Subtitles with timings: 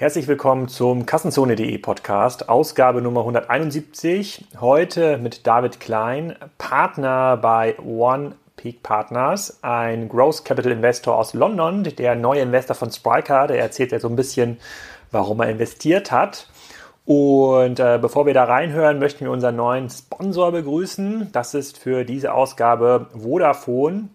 [0.00, 4.44] Herzlich willkommen zum Kassenzone.de Podcast, Ausgabe Nummer 171.
[4.60, 11.82] Heute mit David Klein, Partner bei One Peak Partners, ein Growth Capital Investor aus London,
[11.82, 13.48] der neue Investor von Spriker.
[13.48, 14.58] Der erzählt ja so ein bisschen,
[15.10, 16.46] warum er investiert hat.
[17.04, 21.30] Und äh, bevor wir da reinhören, möchten wir unseren neuen Sponsor begrüßen.
[21.32, 24.10] Das ist für diese Ausgabe Vodafone,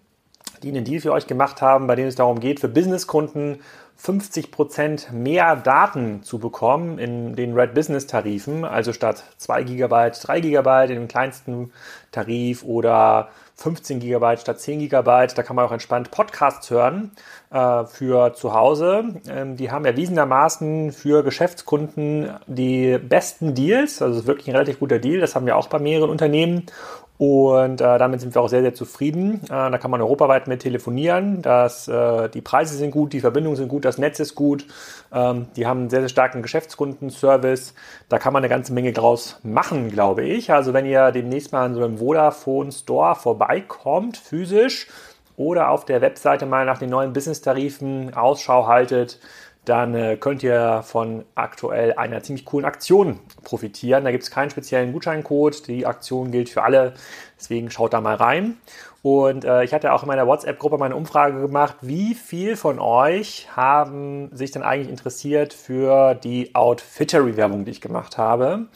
[0.62, 3.58] die einen Deal für euch gemacht haben, bei dem es darum geht, für Businesskunden
[3.96, 10.10] 50 Prozent mehr Daten zu bekommen in den Red Business Tarifen, also statt 2 GB,
[10.10, 11.72] 3 GB in dem kleinsten
[12.10, 15.26] Tarif oder 15 GB statt 10 GB.
[15.34, 17.12] Da kann man auch entspannt Podcasts hören
[17.50, 19.20] äh, für zu Hause.
[19.28, 24.02] Ähm, die haben erwiesenermaßen für Geschäftskunden die besten Deals.
[24.02, 25.20] Also wirklich ein relativ guter Deal.
[25.20, 26.66] Das haben wir auch bei mehreren Unternehmen.
[27.16, 29.40] Und äh, damit sind wir auch sehr, sehr zufrieden.
[29.44, 31.42] Äh, da kann man europaweit mit telefonieren.
[31.42, 34.66] Das, äh, die Preise sind gut, die Verbindungen sind gut, das Netz ist gut.
[35.12, 37.74] Ähm, die haben einen sehr, sehr starken Geschäftskundenservice.
[38.08, 40.52] Da kann man eine ganze Menge draus machen, glaube ich.
[40.52, 44.88] Also wenn ihr demnächst mal in so einem Vodafone Store vorbeikommt, physisch,
[45.36, 49.18] oder auf der Webseite mal nach den neuen Business-Tarifen Ausschau haltet,
[49.64, 54.04] dann äh, könnt ihr von aktuell einer ziemlich coolen Aktion profitieren.
[54.04, 55.66] Da gibt es keinen speziellen Gutscheincode.
[55.68, 56.94] Die Aktion gilt für alle.
[57.38, 58.58] Deswegen schaut da mal rein.
[59.04, 62.78] Und äh, ich hatte auch in meiner WhatsApp-Gruppe mal eine Umfrage gemacht, wie viel von
[62.78, 68.68] euch haben sich denn eigentlich interessiert für die Outfittery-Werbung, die ich gemacht habe.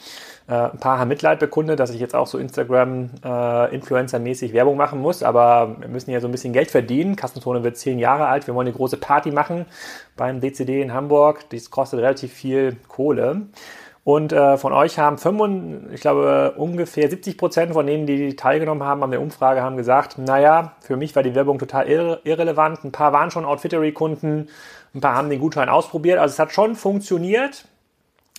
[0.47, 5.01] Äh, ein paar haben Mitleid bekundet, dass ich jetzt auch so Instagram-Influencer-mäßig äh, Werbung machen
[5.01, 7.15] muss, aber wir müssen ja so ein bisschen Geld verdienen.
[7.15, 8.45] Kassenzone wird zehn Jahre alt.
[8.45, 9.65] Wir wollen eine große Party machen
[10.15, 11.49] beim DCD in Hamburg.
[11.49, 13.47] Das kostet relativ viel Kohle.
[14.03, 18.83] Und äh, von euch haben 5, ich glaube ungefähr 70 Prozent von denen, die teilgenommen
[18.83, 22.83] haben an der Umfrage, haben gesagt, naja, für mich war die Werbung total irre irrelevant.
[22.83, 24.49] Ein paar waren schon Outfittery-Kunden,
[24.95, 26.19] ein paar haben den Gutschein ausprobiert.
[26.19, 27.65] Also es hat schon funktioniert.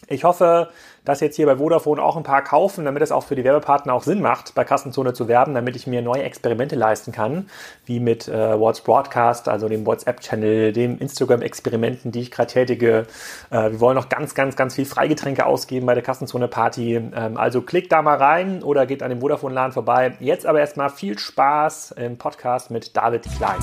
[0.08, 0.70] Ich hoffe,
[1.05, 3.94] dass jetzt hier bei Vodafone auch ein paar kaufen, damit es auch für die Werbepartner
[3.94, 7.48] auch Sinn macht, bei Kassenzone zu werben, damit ich mir neue Experimente leisten kann,
[7.86, 13.06] wie mit äh, What's Broadcast, also dem WhatsApp-Channel, dem Instagram-Experimenten, die ich gerade tätige.
[13.50, 16.96] Äh, wir wollen noch ganz, ganz, ganz viel Freigetränke ausgeben bei der Kassenzone-Party.
[16.96, 20.14] Ähm, also klickt da mal rein oder geht an dem Vodafone-Laden vorbei.
[20.20, 23.60] Jetzt aber erstmal viel Spaß im Podcast mit David Klein.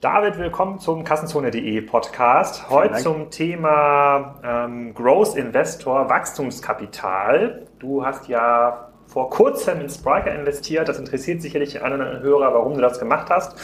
[0.00, 2.70] David, willkommen zum Kassenzone.de Podcast.
[2.70, 7.66] Heute zum Thema ähm, Growth Investor, Wachstumskapital.
[7.78, 10.88] Du hast ja vor kurzem in Spriker investiert.
[10.88, 13.58] Das interessiert sicherlich einen Hörer, warum du das gemacht hast.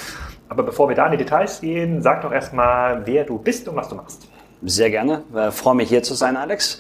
[0.51, 3.77] Aber bevor wir da in die Details gehen, sag doch erstmal, wer du bist und
[3.77, 4.29] was du machst.
[4.61, 5.23] Sehr gerne.
[5.31, 6.79] Ich äh, freue mich hier zu sein, Alex.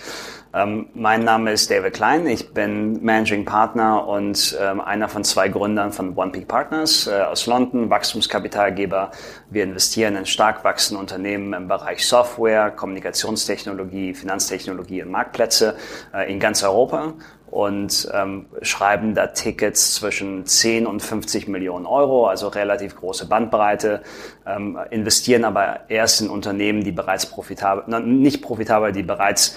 [0.56, 2.26] Ähm, mein Name ist David Klein.
[2.26, 7.20] Ich bin Managing Partner und ähm, einer von zwei Gründern von One Peak Partners äh,
[7.20, 9.10] aus London, Wachstumskapitalgeber.
[9.50, 15.76] Wir investieren in stark wachsende Unternehmen im Bereich Software, Kommunikationstechnologie, Finanztechnologie und Marktplätze
[16.14, 17.12] äh, in ganz Europa
[17.50, 24.02] und ähm, schreiben da Tickets zwischen 10 und 50 Millionen Euro, also relativ große Bandbreite,
[24.46, 29.56] ähm, investieren aber erst in Unternehmen, die bereits profitabel, nicht profitabel, die bereits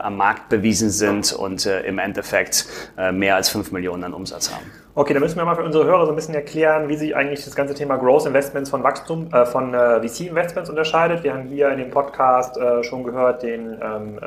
[0.00, 2.66] am Markt bewiesen sind und äh, im Endeffekt
[2.96, 4.64] äh, mehr als 5 Millionen an Umsatz haben.
[4.94, 7.44] Okay, dann müssen wir mal für unsere Hörer so ein bisschen erklären, wie sich eigentlich
[7.44, 11.22] das ganze Thema Growth Investments von Wachstum, äh, von äh, VC Investments unterscheidet.
[11.22, 14.18] Wir haben hier in dem Podcast äh, schon gehört, den ähm,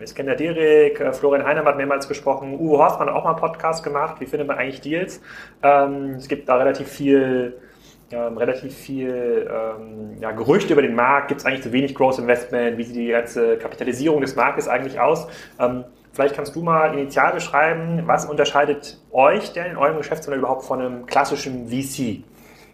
[0.00, 3.40] äh, Iskender Derek, äh, Florian Heinem hat mehrmals gesprochen, Uwe Horstmann hat auch mal einen
[3.40, 4.16] Podcast gemacht.
[4.20, 5.20] Wie findet man eigentlich Deals?
[5.62, 7.58] Ähm, es gibt da relativ viel
[8.12, 11.28] ähm, relativ viel ähm, ja, Gerüchte über den Markt.
[11.28, 12.78] Gibt es eigentlich zu wenig Growth Investment?
[12.78, 15.26] Wie sieht die ganze Kapitalisierung des Marktes eigentlich aus?
[15.58, 20.64] Ähm, vielleicht kannst du mal initial beschreiben, was unterscheidet euch denn in eurem Geschäftsmodell überhaupt
[20.64, 22.24] von einem klassischen VC?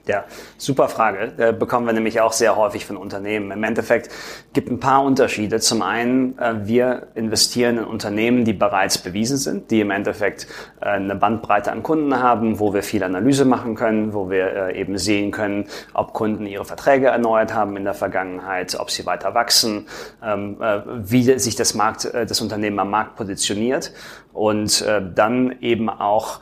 [0.08, 0.24] Ja,
[0.56, 1.34] super Frage.
[1.36, 3.50] Da bekommen wir nämlich auch sehr häufig von Unternehmen.
[3.50, 4.08] Im Endeffekt
[4.54, 5.60] gibt ein paar Unterschiede.
[5.60, 10.46] Zum einen, äh, wir investieren in Unternehmen, die bereits bewiesen sind, die im Endeffekt
[10.80, 14.80] äh, eine Bandbreite an Kunden haben, wo wir viel Analyse machen können, wo wir äh,
[14.80, 19.34] eben sehen können, ob Kunden ihre Verträge erneuert haben in der Vergangenheit, ob sie weiter
[19.34, 19.88] wachsen,
[20.24, 20.56] ähm,
[21.02, 23.92] wie sich das Markt, das Unternehmen am Markt positioniert
[24.32, 24.84] und
[25.14, 26.40] dann eben auch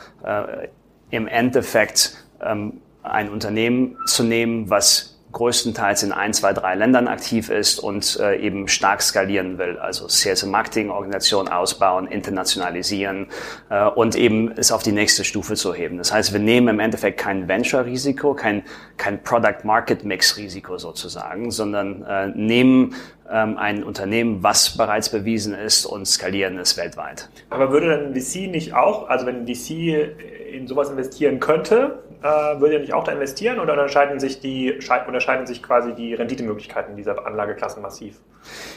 [1.10, 2.80] im Endeffekt ähm,
[3.10, 8.36] ein Unternehmen zu nehmen, was größtenteils in ein, zwei, drei Ländern aktiv ist und äh,
[8.40, 13.26] eben stark skalieren will, also Sales und Marketing Organisation ausbauen, internationalisieren
[13.68, 15.98] äh, und eben es auf die nächste Stufe zu heben.
[15.98, 18.62] Das heißt, wir nehmen im Endeffekt kein Venture-Risiko, kein,
[18.96, 22.94] kein Product-Market-Mix-Risiko sozusagen, sondern äh, nehmen
[23.30, 27.28] ähm, ein Unternehmen, was bereits bewiesen ist und skalieren es weltweit.
[27.50, 30.16] Aber würde dann VC nicht auch, also wenn VC
[30.50, 34.78] in sowas investieren könnte, äh, würde ihr nicht auch da investieren oder unterscheiden sich, die,
[35.06, 38.16] unterscheiden sich quasi die Renditemöglichkeiten dieser Anlageklassen massiv?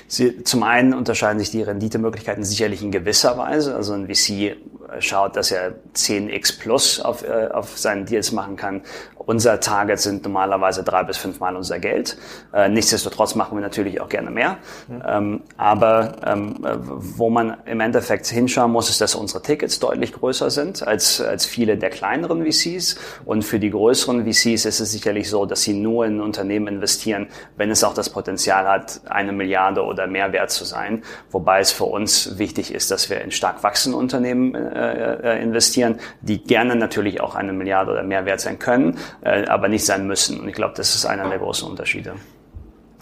[0.08, 3.76] Sie, zum einen unterscheiden sich die Renditemöglichkeiten sicherlich in gewisser Weise.
[3.76, 4.58] Also ein VC
[5.00, 8.82] schaut, dass er 10x plus auf, äh, auf seinen Deals machen kann.
[9.18, 12.18] Unser Target sind normalerweise drei bis fünfmal unser Geld.
[12.54, 14.58] Äh, nichtsdestotrotz machen wir natürlich auch gerne mehr.
[14.88, 15.04] Mhm.
[15.06, 20.50] Ähm, aber ähm, wo man im Endeffekt hinschauen muss, ist, dass unsere Tickets deutlich größer
[20.50, 22.98] sind als, als viele der kleineren VCs.
[23.26, 27.28] Und für die größeren VCs ist es sicherlich so, dass sie nur in Unternehmen investieren,
[27.56, 31.04] wenn es auch das Potenzial hat, eine Milliarde oder mehr wert zu sein.
[31.30, 36.00] Wobei es für uns wichtig ist, dass wir in stark wachsende Unternehmen äh, äh investieren,
[36.22, 40.08] die gerne natürlich auch eine Milliarde oder mehr wert sein können, äh, aber nicht sein
[40.08, 40.40] müssen.
[40.40, 42.14] Und ich glaube, das ist einer der großen Unterschiede.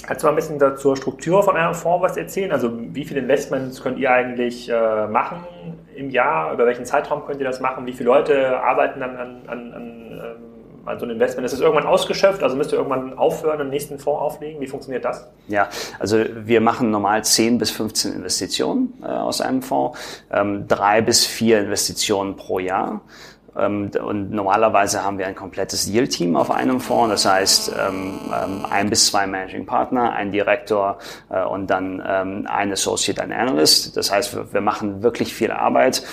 [0.06, 2.54] Kannst du mal ein bisschen zur Struktur von einem Fonds was erzählen?
[2.54, 5.44] Also wie viele Investments könnt ihr eigentlich äh, machen
[5.96, 6.54] im Jahr?
[6.54, 7.86] Über welchen Zeitraum könnt ihr das machen?
[7.86, 10.20] Wie viele Leute arbeiten dann an, an, an,
[10.88, 11.46] ähm, an so einem Investment?
[11.46, 12.44] Ist es irgendwann ausgeschöpft?
[12.44, 14.62] Also müsst ihr irgendwann aufhören und den nächsten Fonds auflegen?
[14.62, 15.28] Wie funktioniert das?
[15.48, 15.70] Ja,
[16.00, 20.00] also wir machen normal 10 bis 15 Investitionen äh, aus einem Fonds,
[20.32, 23.02] ähm, drei bis vier Investitionen pro Jahr.
[23.58, 27.24] Ähm, und normalerweise haben wir ein komplettes Deal-Team auf einem Fonds.
[27.24, 31.00] Das heißt, ähm, ähm, ein bis zwei Managing Partner, ein Direktor
[31.30, 33.98] äh, und dann ein Associate, ein Analyst.
[33.98, 36.04] Das heißt, wir machen wirklich viel Arbeit.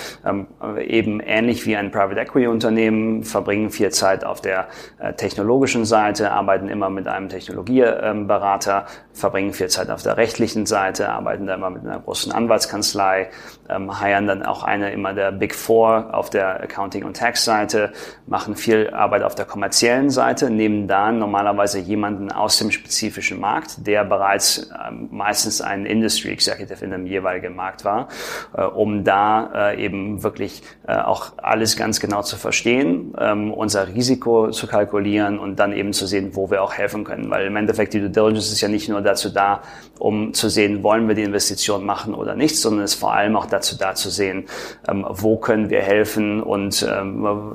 [0.79, 4.67] Eben ähnlich wie ein Private Equity Unternehmen, verbringen viel Zeit auf der
[4.99, 11.09] äh, technologischen Seite, arbeiten immer mit einem Technologieberater, verbringen viel Zeit auf der rechtlichen Seite,
[11.09, 13.29] arbeiten da immer mit einer großen Anwaltskanzlei,
[13.69, 17.91] heiern dann auch eine immer der Big Four auf der Accounting und Tax Tax-Seite,
[18.27, 23.85] machen viel Arbeit auf der kommerziellen Seite, nehmen dann normalerweise jemanden aus dem spezifischen Markt,
[23.85, 28.07] der bereits ähm, meistens ein Industry Executive in dem jeweiligen Markt war,
[28.55, 33.87] äh, um da äh, eben wirklich äh, auch alles ganz genau zu verstehen, ähm, unser
[33.87, 37.29] Risiko zu kalkulieren und dann eben zu sehen, wo wir auch helfen können.
[37.29, 39.61] Weil im Endeffekt die Due Diligence ist ja nicht nur dazu da,
[39.99, 43.45] um zu sehen, wollen wir die Investition machen oder nicht, sondern ist vor allem auch
[43.45, 44.45] dazu da zu sehen,
[44.87, 46.85] ähm, wo können wir helfen und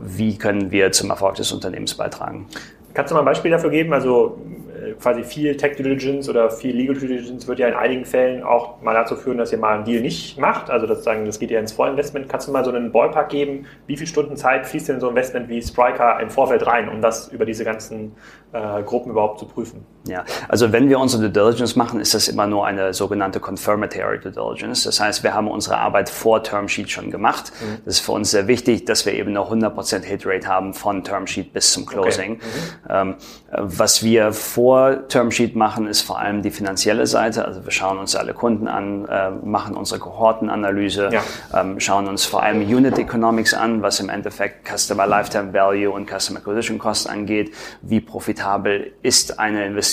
[0.03, 2.47] wie können wir zum Erfolg des Unternehmens beitragen.
[2.95, 3.93] Kannst du mal ein Beispiel dafür geben?
[3.93, 4.39] Also
[4.81, 8.81] äh, quasi viel Tech Diligence oder viel Legal Diligence wird ja in einigen Fällen auch
[8.83, 10.71] mal dazu führen, dass ihr mal einen Deal nicht macht.
[10.71, 12.29] Also das, sagen, das geht ja ins Vollinvestment.
[12.29, 13.67] Kannst du mal so einen Ballpark geben?
[13.87, 17.01] Wie viele Stunden Zeit fließt denn so ein Investment wie Spriker im Vorfeld rein, um
[17.01, 18.13] das über diese ganzen
[18.53, 19.85] äh, Gruppen überhaupt zu prüfen?
[20.07, 24.19] Ja, also wenn wir unsere Due Diligence machen, ist das immer nur eine sogenannte Confirmatory
[24.21, 24.85] Due Diligence.
[24.85, 27.53] Das heißt, wir haben unsere Arbeit vor Termsheet schon gemacht.
[27.61, 27.79] Mhm.
[27.85, 31.53] Das ist für uns sehr wichtig, dass wir eben eine 100% Hitrate haben von Termsheet
[31.53, 32.37] bis zum Closing.
[32.37, 32.41] Okay.
[32.43, 33.11] Mhm.
[33.11, 33.15] Ähm,
[33.53, 37.45] was wir vor Termsheet machen, ist vor allem die finanzielle Seite.
[37.45, 41.23] Also wir schauen uns alle Kunden an, äh, machen unsere Kohortenanalyse, ja.
[41.55, 46.09] ähm, schauen uns vor allem Unit Economics an, was im Endeffekt Customer Lifetime Value und
[46.09, 47.53] Customer Acquisition Cost angeht.
[47.83, 49.90] Wie profitabel ist eine Investition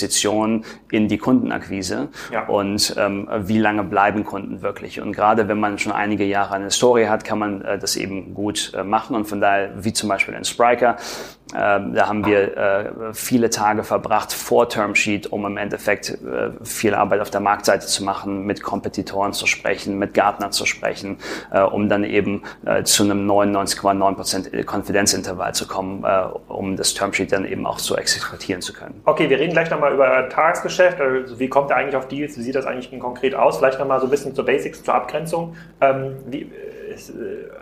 [0.91, 2.47] in die Kundenakquise ja.
[2.47, 5.01] und ähm, wie lange bleiben Kunden wirklich.
[5.01, 8.33] Und gerade wenn man schon einige Jahre eine Story hat, kann man äh, das eben
[8.33, 9.15] gut äh, machen.
[9.15, 10.97] Und von daher, wie zum Beispiel in Spriker,
[11.53, 17.21] da haben wir äh, viele Tage verbracht vor Termsheet, um im Endeffekt äh, viel Arbeit
[17.21, 21.19] auf der Marktseite zu machen, mit Kompetitoren zu sprechen, mit Gartner zu sprechen,
[21.51, 22.43] äh, um dann eben
[22.83, 26.05] zu einem 99,9% Konfidenzintervall zu kommen,
[26.47, 29.01] um das Termsheet dann eben auch zu exekutieren zu können.
[29.05, 30.99] Okay, wir reden gleich nochmal über Tagesgeschäft.
[30.99, 32.37] Also wie kommt er eigentlich auf Deals?
[32.37, 33.57] Wie sieht das eigentlich konkret aus?
[33.57, 35.55] Vielleicht nochmal so ein bisschen zur Basics, zur Abgrenzung.
[35.81, 36.51] Ähm, wie,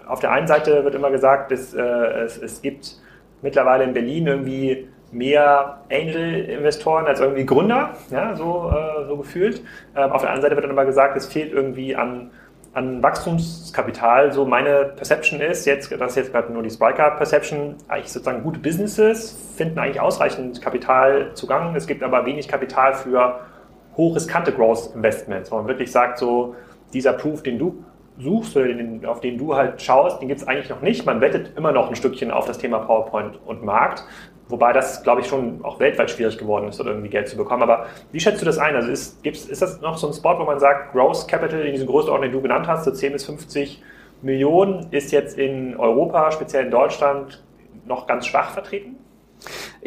[0.07, 2.97] auf der einen Seite wird immer gesagt, es, es, es gibt
[3.41, 9.61] mittlerweile in Berlin irgendwie mehr Angel-Investoren als irgendwie Gründer, ja, so, äh, so gefühlt.
[9.95, 12.31] Ähm, auf der anderen Seite wird dann immer gesagt, es fehlt irgendwie an,
[12.73, 14.33] an Wachstumskapital.
[14.33, 18.59] So meine Perception ist jetzt, das ist jetzt gerade nur die Spiker-Perception, eigentlich sozusagen gute
[18.59, 21.75] Businesses finden eigentlich ausreichend Kapitalzugang.
[21.75, 23.39] Es gibt aber wenig Kapital für
[23.95, 26.55] hochriskante Growth-Investments, wo man wirklich sagt, so
[26.93, 27.83] dieser Proof, den du
[28.17, 31.05] suchst oder den, auf den du halt schaust, den gibt es eigentlich noch nicht.
[31.05, 34.03] Man wettet immer noch ein Stückchen auf das Thema PowerPoint und Markt.
[34.47, 37.63] Wobei das, glaube ich, schon auch weltweit schwierig geworden ist, oder irgendwie Geld zu bekommen.
[37.63, 38.75] Aber wie schätzt du das ein?
[38.75, 41.73] Also ist, gibt's, ist das noch so ein Spot, wo man sagt, Growth Capital in
[41.73, 43.81] diese Größenordnung, die du genannt hast, so 10 bis 50
[44.21, 47.43] Millionen, ist jetzt in Europa, speziell in Deutschland,
[47.85, 48.97] noch ganz schwach vertreten?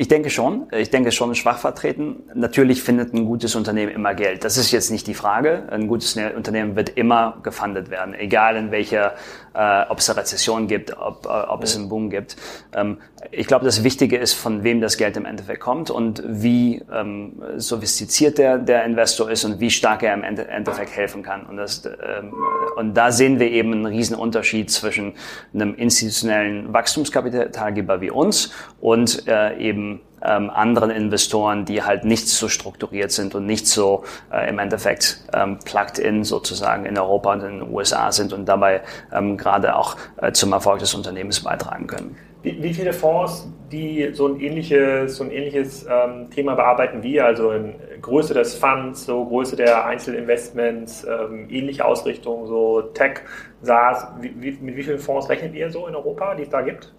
[0.01, 0.69] Ich denke schon.
[0.71, 2.23] Ich denke schon schwach vertreten.
[2.33, 4.45] Natürlich findet ein gutes Unternehmen immer Geld.
[4.45, 5.65] Das ist jetzt nicht die Frage.
[5.73, 9.15] Ein gutes ne-, Unternehmen wird immer gefundet werden, egal in welcher,
[9.55, 12.37] äh, ob es eine Rezession gibt, ob, äh, ob es einen Boom gibt.
[12.73, 12.99] Ähm,
[13.33, 17.43] ich glaube, das Wichtige ist, von wem das Geld im Endeffekt kommt und wie ähm,
[17.57, 21.45] sophistiziert der, der Investor ist und wie stark er im Endeffekt helfen kann.
[21.45, 22.33] Und, das, ähm,
[22.77, 25.15] und da sehen wir eben einen riesen Unterschied zwischen
[25.53, 29.88] einem institutionellen Wachstumskapitalgeber wie uns und äh, eben
[30.23, 35.23] ähm, anderen Investoren, die halt nicht so strukturiert sind und nicht so äh, im Endeffekt
[35.33, 39.77] ähm, plugged in sozusagen in Europa und in den USA sind und dabei ähm, gerade
[39.77, 42.17] auch äh, zum Erfolg des Unternehmens beitragen können.
[42.43, 47.21] Wie, wie, viele Fonds, die so ein ähnliches, so ein ähnliches ähm, Thema bearbeiten wie,
[47.21, 53.21] also in Größe des Funds, so Größe der Einzelinvestments, ähm, ähnliche Ausrichtung, so Tech,
[53.63, 56.63] SaaS, wie, wie, mit wie vielen Fonds rechnet ihr so in Europa, die es da
[56.63, 56.93] gibt?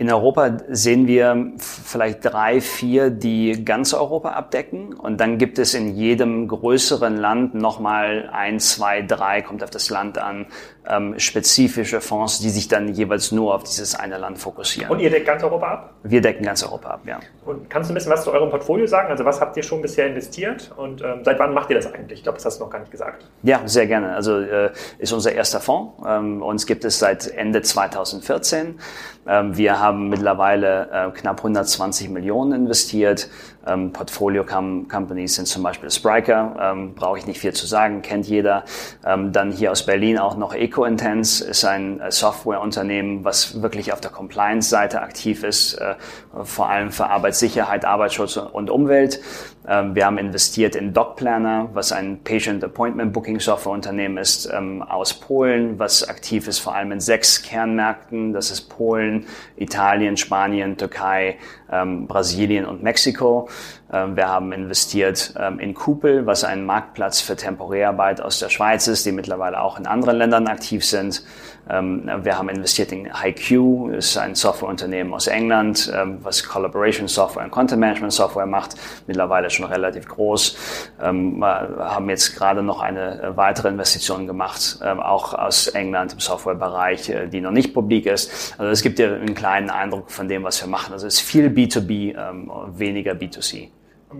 [0.00, 4.94] In Europa sehen wir vielleicht drei, vier, die ganz Europa abdecken.
[4.94, 9.90] Und dann gibt es in jedem größeren Land nochmal ein, zwei, drei, kommt auf das
[9.90, 10.46] Land an,
[10.88, 14.90] ähm, spezifische Fonds, die sich dann jeweils nur auf dieses eine Land fokussieren.
[14.90, 15.94] Und ihr deckt ganz Europa ab?
[16.02, 17.20] Wir decken ganz Europa ab, ja.
[17.44, 19.10] Und kannst du ein bisschen was zu eurem Portfolio sagen?
[19.10, 22.20] Also was habt ihr schon bisher investiert und ähm, seit wann macht ihr das eigentlich?
[22.20, 23.26] Ich glaube, das hast du noch gar nicht gesagt.
[23.42, 24.14] Ja, sehr gerne.
[24.14, 26.02] Also äh, ist unser erster Fonds.
[26.06, 28.78] Ähm, uns gibt es seit Ende 2014.
[29.28, 33.28] Ähm, wir haben mittlerweile äh, knapp 120 Millionen investiert.
[33.66, 38.26] Ähm, Portfolio Companies sind zum Beispiel Spryker, ähm, brauche ich nicht viel zu sagen, kennt
[38.26, 38.64] jeder.
[39.04, 44.00] Ähm, dann hier aus Berlin auch noch EcoIntense, ist ein äh, Softwareunternehmen, was wirklich auf
[44.00, 45.94] der Compliance-Seite aktiv ist, äh,
[46.44, 49.20] vor allem für Arbeitssicherheit, Arbeitsschutz und Umwelt.
[49.70, 54.82] Ähm, wir haben investiert in DocPlanner, was ein Patient Appointment Booking Software Unternehmen ist, ähm,
[54.82, 58.32] aus Polen, was aktiv ist vor allem in sechs Kernmärkten.
[58.32, 61.38] Das ist Polen, Italien, Spanien, Türkei,
[61.70, 63.48] ähm, Brasilien und Mexiko.
[63.92, 68.86] Ähm, wir haben investiert ähm, in Kupel, was ein Marktplatz für Temporärarbeit aus der Schweiz
[68.86, 71.24] ist, die mittlerweile auch in anderen Ländern aktiv sind.
[71.68, 75.92] Ähm, wir haben investiert in HiQ, ist ein Softwareunternehmen aus England,
[76.22, 78.74] was Collaboration Software und Content Management Software macht,
[79.06, 80.56] mittlerweile schon relativ groß.
[80.98, 87.08] Wir haben jetzt gerade noch eine äh, weitere Investition gemacht, auch aus England im Softwarebereich,
[87.10, 88.54] äh, die noch nicht publik ist.
[88.58, 90.92] Also es gibt dir einen kleinen Eindruck von dem, was wir machen.
[90.92, 92.16] Also es ist viel B2B,
[92.78, 93.68] weniger B2C.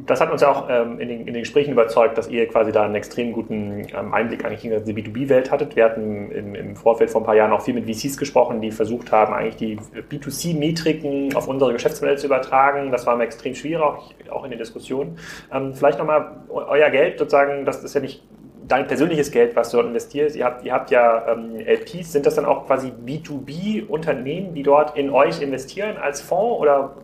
[0.07, 2.71] Das hat uns ja auch ähm, in, den, in, den, Gesprächen überzeugt, dass ihr quasi
[2.71, 5.75] da einen extrem guten ähm, Einblick eigentlich in die B2B-Welt hattet.
[5.75, 8.71] Wir hatten im, im, Vorfeld vor ein paar Jahren auch viel mit VCs gesprochen, die
[8.71, 12.93] versucht haben, eigentlich die B2C-Metriken auf unsere Geschäftsmodelle zu übertragen.
[12.93, 15.19] Das war mir extrem schwierig, auch, auch in den Diskussionen.
[15.53, 18.23] Ähm, vielleicht nochmal euer Geld sozusagen, das ist ja nicht
[18.71, 20.37] dein persönliches Geld, was du dort investierst.
[20.37, 22.13] Ihr habt, ihr habt ja ähm, LPs.
[22.13, 26.97] Sind das dann auch quasi B2B-Unternehmen, die dort in euch investieren als Fonds oder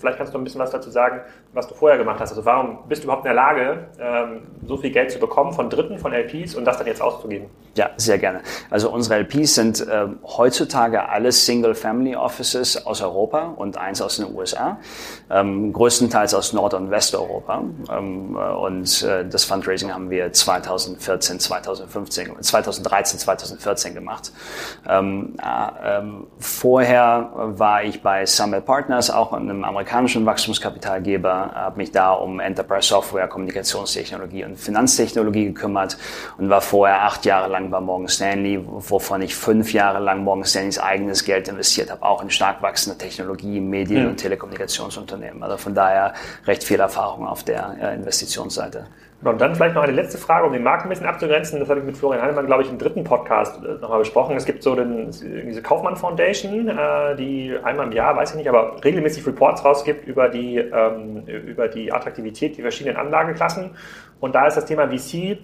[0.00, 1.20] vielleicht kannst du ein bisschen was dazu sagen,
[1.52, 2.30] was du vorher gemacht hast.
[2.30, 5.68] Also warum bist du überhaupt in der Lage, ähm, so viel Geld zu bekommen von
[5.68, 7.50] Dritten, von LPs und das dann jetzt auszugeben?
[7.76, 8.40] Ja, sehr gerne.
[8.70, 14.34] Also unsere LPs sind äh, heutzutage alles Single-Family Offices aus Europa und eins aus den
[14.34, 14.78] USA,
[15.30, 17.62] ähm, größtenteils aus Nord- und Westeuropa.
[17.90, 24.32] Ähm, äh, und äh, das Fundraising haben wir 2014, 2015, 2013, 2014 gemacht.
[24.88, 31.90] Ähm, äh, ähm, vorher war ich bei Summit Partners, auch einem amerikanischen Wachstumskapitalgeber, habe mich
[31.92, 35.96] da um Enterprise Software, Kommunikationstechnologie und Finanztechnologie gekümmert
[36.38, 40.44] und war vorher acht Jahre lang bei Morgan Stanley, wovon ich fünf Jahre lang Morgan
[40.44, 45.42] Stanleys eigenes Geld investiert habe, auch in stark wachsende Technologie, Medien- und Telekommunikationsunternehmen.
[45.42, 46.14] Also von daher
[46.46, 48.86] recht viel Erfahrung auf der äh, Investitionsseite.
[49.22, 51.60] Und dann vielleicht noch eine letzte Frage, um den Markt ein bisschen abzugrenzen.
[51.60, 54.34] Das habe ich mit Florian Heinemann, glaube ich, im dritten Podcast äh, nochmal besprochen.
[54.34, 58.48] Es gibt so den, diese Kaufmann Foundation, äh, die einmal im Jahr, weiß ich nicht,
[58.48, 63.72] aber regelmäßig Reports rausgibt über die, ähm, über die Attraktivität der verschiedenen Anlageklassen.
[64.20, 65.38] Und da ist das Thema VC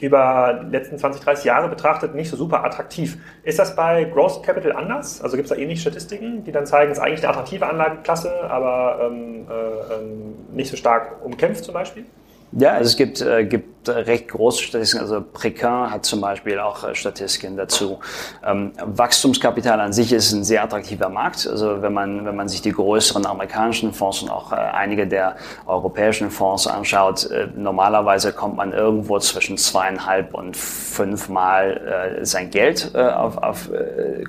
[0.00, 3.18] über die letzten 20, 30 Jahre betrachtet nicht so super attraktiv.
[3.42, 5.22] Ist das bei Growth Capital anders?
[5.22, 8.32] Also gibt es da ähnliche Statistiken, die dann zeigen, es ist eigentlich eine attraktive Anlageklasse,
[8.48, 12.04] aber ähm, äh, ähm, nicht so stark umkämpft zum Beispiel?
[12.52, 15.02] Ja, also es gibt, äh, gibt recht große Statistiken.
[15.02, 17.98] Also Precin hat zum Beispiel auch äh, Statistiken dazu.
[18.44, 21.46] Ähm, Wachstumskapital an sich ist ein sehr attraktiver Markt.
[21.46, 25.36] Also wenn man, wenn man sich die größeren amerikanischen Fonds und auch äh, einige der
[25.66, 32.94] europäischen Fonds anschaut, äh, normalerweise kommt man irgendwo zwischen zweieinhalb und fünfmal äh, sein Geld
[32.94, 33.70] auf, auf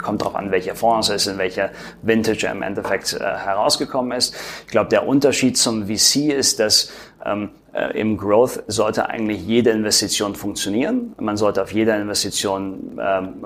[0.02, 1.70] kommt darauf an, welcher Fonds es ist, in welcher
[2.02, 4.36] Vintage er im Endeffekt herausgekommen ist.
[4.66, 6.92] Ich glaube, der Unterschied zum VC ist, dass
[7.26, 7.59] ähm, äh,
[7.94, 11.14] Im Growth sollte eigentlich jede Investition funktionieren.
[11.20, 13.46] Man sollte auf jeder Investition ähm,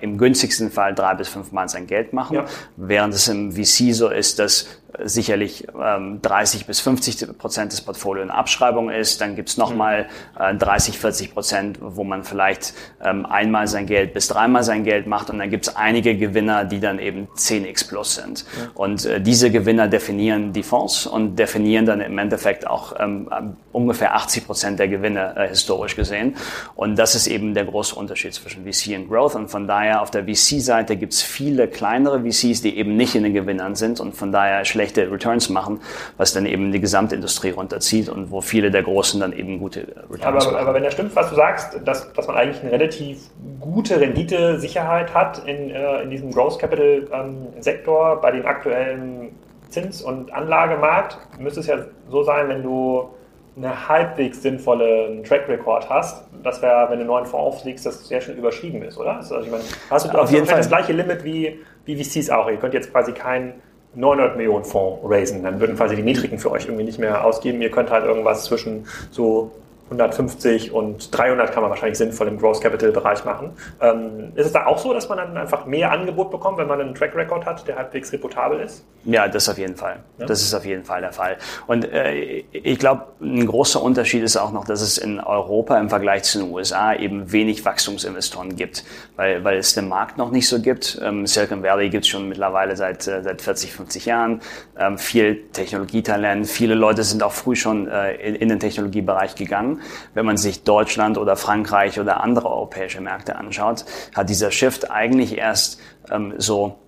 [0.00, 2.44] im günstigsten Fall drei bis fünf Mal sein Geld machen, ja.
[2.76, 8.24] während es im VC so ist, dass sicherlich ähm, 30 bis 50 Prozent des Portfolios
[8.24, 9.20] in Abschreibung ist.
[9.20, 10.06] Dann gibt's nochmal
[10.38, 15.06] äh, 30, 40 Prozent, wo man vielleicht ähm, einmal sein Geld bis dreimal sein Geld
[15.06, 15.30] macht.
[15.30, 18.44] Und dann gibt's einige Gewinner, die dann eben 10x plus sind.
[18.58, 18.70] Ja.
[18.74, 23.28] Und äh, diese Gewinner definieren die Fonds und definieren dann im Endeffekt auch ähm,
[23.72, 26.36] ungefähr 80 Prozent der Gewinne äh, historisch gesehen.
[26.74, 29.34] Und das ist eben der große Unterschied zwischen VC und Growth.
[29.34, 33.34] Und von daher auf der VC-Seite gibt's viele kleinere VCs, die eben nicht in den
[33.34, 35.80] Gewinnern sind und von daher schlechte Returns machen,
[36.16, 39.80] was dann eben die gesamte Industrie runterzieht und wo viele der Großen dann eben gute
[40.10, 40.56] Returns aber, machen.
[40.56, 43.18] Aber wenn das stimmt, was du sagst, dass, dass man eigentlich eine relativ
[43.60, 49.32] gute Rendite-Sicherheit hat in, äh, in diesem Growth Capital ähm, Sektor bei dem aktuellen
[49.68, 51.76] Zins- und Anlagemarkt, müsste es ja
[52.08, 53.10] so sein, wenn du
[53.56, 58.08] eine halbwegs sinnvolle Track Record hast, dass wir, wenn du einen neuen Fonds auflegst, das
[58.08, 59.16] sehr schnell überschrieben ist, oder?
[59.16, 62.48] Also ich meine, hast du auf jeden Fall das gleiche Limit wie, wie VCs auch?
[62.48, 63.60] Ihr könnt jetzt quasi keinen
[63.94, 67.60] 900 Millionen Fonds raisen, dann würden quasi die niedrigen für euch irgendwie nicht mehr ausgeben.
[67.60, 69.50] Ihr könnt halt irgendwas zwischen so
[69.90, 73.50] 150 und 300 kann man wahrscheinlich sinnvoll im Growth Capital Bereich machen.
[73.80, 76.80] Ähm, ist es da auch so, dass man dann einfach mehr Angebot bekommt, wenn man
[76.80, 78.84] einen Track Record hat, der halbwegs reputabel ist?
[79.04, 80.00] Ja, das auf jeden Fall.
[80.18, 80.26] Ja?
[80.26, 81.38] Das ist auf jeden Fall der Fall.
[81.66, 85.88] Und äh, ich glaube, ein großer Unterschied ist auch noch, dass es in Europa im
[85.88, 88.84] Vergleich zu den USA eben wenig Wachstumsinvestoren gibt,
[89.16, 91.00] weil, weil es den Markt noch nicht so gibt.
[91.02, 94.40] Ähm, Silicon Valley gibt es schon mittlerweile seit, äh, seit 40, 50 Jahren.
[94.78, 96.46] Ähm, viel Technologietalent.
[96.46, 99.79] Viele Leute sind auch früh schon äh, in, in den Technologiebereich gegangen.
[100.14, 103.84] Wenn man sich Deutschland oder Frankreich oder andere europäische Märkte anschaut,
[104.14, 106.79] hat dieser Shift eigentlich erst ähm, so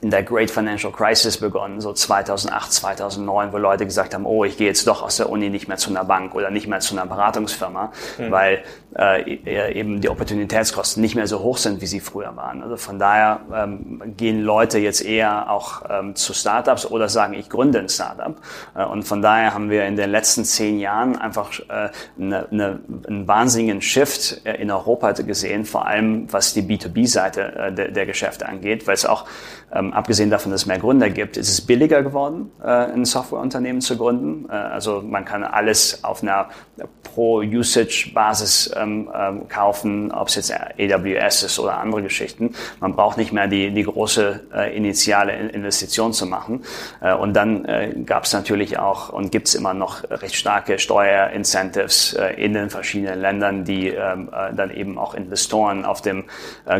[0.00, 4.56] in der Great Financial Crisis begonnen, so 2008, 2009, wo Leute gesagt haben, oh, ich
[4.56, 6.94] gehe jetzt doch aus der Uni nicht mehr zu einer Bank oder nicht mehr zu
[6.94, 8.30] einer Beratungsfirma, mhm.
[8.30, 8.62] weil
[8.96, 12.62] äh, eben die Opportunitätskosten nicht mehr so hoch sind, wie sie früher waren.
[12.62, 17.48] Also von daher ähm, gehen Leute jetzt eher auch ähm, zu Startups oder sagen, ich
[17.48, 18.36] gründe ein Startup.
[18.74, 22.80] Äh, und von daher haben wir in den letzten zehn Jahren einfach äh, eine, eine,
[23.06, 28.06] einen wahnsinnigen Shift äh, in Europa gesehen, vor allem was die B2B-Seite äh, der, der
[28.06, 29.26] Geschäfte angeht, weil es auch
[29.72, 33.80] ähm, abgesehen davon, dass es mehr Gründer gibt, ist es billiger geworden, äh, ein Softwareunternehmen
[33.80, 34.48] zu gründen.
[34.48, 36.48] Äh, also man kann alles auf einer
[37.02, 42.54] Pro-Usage-Basis ähm, ähm, kaufen, ob es jetzt AWS ist oder andere Geschichten.
[42.80, 46.62] Man braucht nicht mehr die, die große äh, initiale Investition zu machen.
[47.00, 50.78] Äh, und dann äh, gab es natürlich auch und gibt es immer noch recht starke
[50.78, 56.24] Steuerincentives äh, in den verschiedenen Ländern, die ähm, äh, dann eben auch Investoren auf dem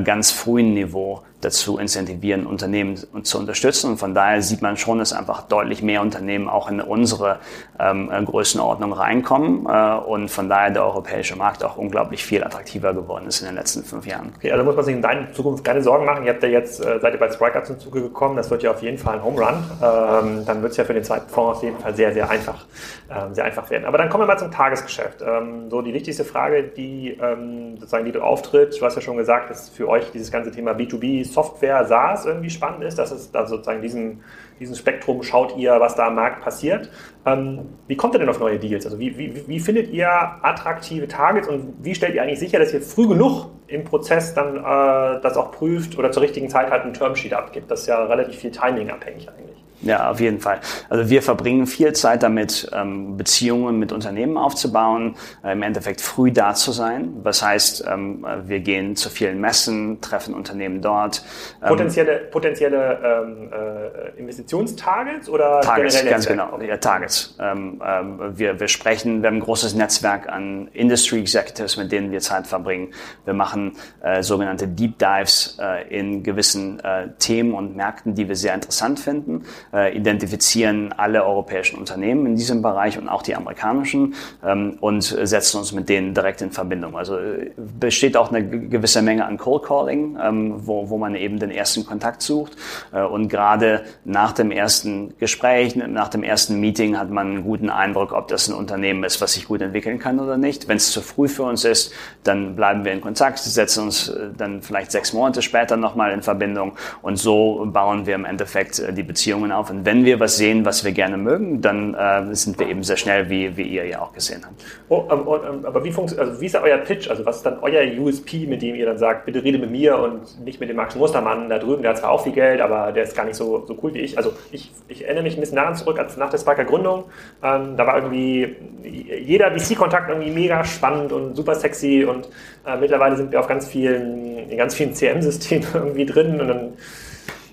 [0.05, 3.93] ganz frühen Niveau dazu incentivieren, Unternehmen zu unterstützen.
[3.93, 7.39] Und von daher sieht man schon, dass einfach deutlich mehr Unternehmen auch in unsere
[7.79, 13.27] ähm, Größenordnung reinkommen äh, und von daher der europäische Markt auch unglaublich viel attraktiver geworden
[13.27, 14.33] ist in den letzten fünf Jahren.
[14.37, 16.25] Okay, also muss man sich in deiner Zukunft keine Sorgen machen.
[16.25, 18.73] Ihr habt ja jetzt, äh, seid ihr bei Spriker zum Zuge gekommen, das wird ja
[18.73, 19.65] auf jeden Fall ein Home Run.
[19.83, 22.67] Ähm, dann wird es ja für den zweiten Fonds auf jeden Fall sehr, sehr einfach,
[23.11, 23.85] ähm, sehr einfach werden.
[23.85, 25.23] Aber dann kommen wir mal zum Tagesgeschäft.
[25.23, 29.17] Ähm, so die wichtigste Frage, die ähm, sozusagen, die du auftritt, du hast ja schon
[29.17, 32.99] gesagt, dass für euch dieses ganze Thema B2B Software SaaS irgendwie spannend ist.
[32.99, 34.23] Das ist da sozusagen diesen,
[34.59, 36.91] diesen Spektrum schaut ihr, was da am Markt passiert.
[37.25, 38.85] Ähm, wie kommt ihr denn auf neue Deals?
[38.85, 42.73] Also wie, wie, wie findet ihr attraktive Targets und wie stellt ihr eigentlich sicher, dass
[42.73, 46.83] ihr früh genug im Prozess dann äh, das auch prüft oder zur richtigen Zeit halt
[46.83, 47.71] einen Termsheet abgibt?
[47.71, 49.58] Das ist ja relativ viel Timing abhängig eigentlich.
[49.83, 50.61] Ja, auf jeden Fall.
[50.89, 56.33] Also wir verbringen viel Zeit damit, ähm, Beziehungen mit Unternehmen aufzubauen, äh, im Endeffekt früh
[56.33, 57.13] da zu sein.
[57.23, 61.23] Was heißt, ähm, wir gehen zu vielen Messen, treffen Unternehmen dort.
[61.63, 66.59] Ähm, potenzielle potenzielle ähm, äh, Investitionstargets oder Targets, ganz genau.
[66.61, 67.37] Ja, Targets.
[67.41, 72.11] Ähm, ähm, wir, wir sprechen, wir haben ein großes Netzwerk an Industry Executives, mit denen
[72.11, 72.93] wir Zeit verbringen.
[73.25, 78.37] Wir machen äh, sogenannte Deep Dives äh, in gewissen äh, Themen und Märkten, die wir
[78.37, 84.15] sehr interessant finden äh, identifizieren alle europäischen Unternehmen in diesem Bereich und auch die amerikanischen
[84.45, 86.97] ähm, und setzen uns mit denen direkt in Verbindung.
[86.97, 91.39] Also äh, besteht auch eine gewisse Menge an Cold Calling, ähm, wo, wo man eben
[91.39, 92.57] den ersten Kontakt sucht.
[92.93, 97.71] Äh, und gerade nach dem ersten Gespräch, nach dem ersten Meeting hat man einen guten
[97.71, 100.69] Eindruck, ob das ein Unternehmen ist, was sich gut entwickeln kann oder nicht.
[100.69, 101.93] Wenn es zu früh für uns ist,
[102.25, 106.23] dann bleiben wir in Kontakt, setzen uns äh, dann vielleicht sechs Monate später nochmal in
[106.23, 109.71] Verbindung und so bauen wir im Endeffekt äh, die Beziehungen auf.
[109.71, 112.97] Und wenn wir was sehen, was wir gerne mögen, dann äh, sind wir eben sehr
[112.97, 114.55] schnell, wie, wie ihr ja auch gesehen habt.
[114.89, 117.09] Oh, ähm, oh, ähm, aber wie, also wie ist da euer Pitch?
[117.09, 119.99] Also was ist dann euer USP, mit dem ihr dann sagt, bitte rede mit mir
[119.99, 122.93] und nicht mit dem Max Mustermann da drüben, der hat zwar auch viel Geld, aber
[122.93, 124.17] der ist gar nicht so, so cool wie ich.
[124.17, 127.05] Also ich, ich erinnere mich ein bisschen daran zurück, als nach der Sparker Gründung,
[127.43, 132.29] ähm, da war irgendwie jeder VC-Kontakt irgendwie mega spannend und super sexy und
[132.67, 136.73] äh, mittlerweile sind wir auf ganz vielen, in ganz vielen CM-Systemen irgendwie drin und dann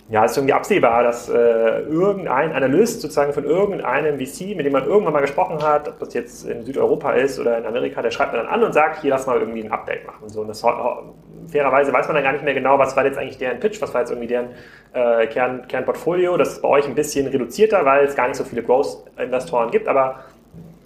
[0.08, 4.74] ja, es ist irgendwie absehbar, dass äh, irgendein Analyst sozusagen von irgendeinem VC, mit dem
[4.74, 8.12] man irgendwann mal gesprochen hat, ob das jetzt in Südeuropa ist oder in Amerika, der
[8.12, 10.30] schreibt dann an und sagt, hier lass mal irgendwie ein Update machen.
[10.30, 10.64] So, und das,
[11.48, 13.96] fairerweise weiß man dann gar nicht mehr genau, was war jetzt eigentlich deren Pitch, was
[13.96, 14.50] war jetzt irgendwie deren
[14.94, 16.38] äh, Kern, Kernportfolio.
[16.38, 19.88] Das ist bei euch ein bisschen reduzierter, weil es gar nicht so viele Growth-Investoren gibt,
[19.88, 20.20] aber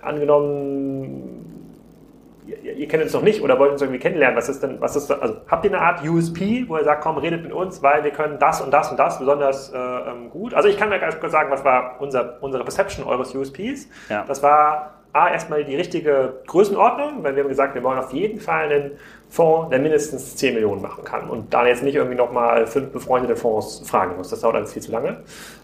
[0.01, 1.38] angenommen,
[2.63, 4.95] ihr, ihr, kennt uns noch nicht oder wollt uns irgendwie kennenlernen, was ist denn, was
[4.95, 8.03] ist, also habt ihr eine Art USP, wo ihr sagt, komm, redet mit uns, weil
[8.03, 10.53] wir können das und das und das besonders äh, ähm, gut.
[10.53, 13.87] Also ich kann mir ganz kurz sagen, was war unser, unsere Perception eures USPs.
[14.09, 14.25] Ja.
[14.27, 18.39] Das war A, erstmal die richtige Größenordnung, weil wir haben gesagt, wir wollen auf jeden
[18.39, 18.91] Fall einen
[19.29, 23.35] Fonds, der mindestens 10 Millionen machen kann und da jetzt nicht irgendwie nochmal fünf befreundete
[23.35, 24.29] Fonds fragen muss.
[24.29, 25.17] Das dauert alles viel zu lange.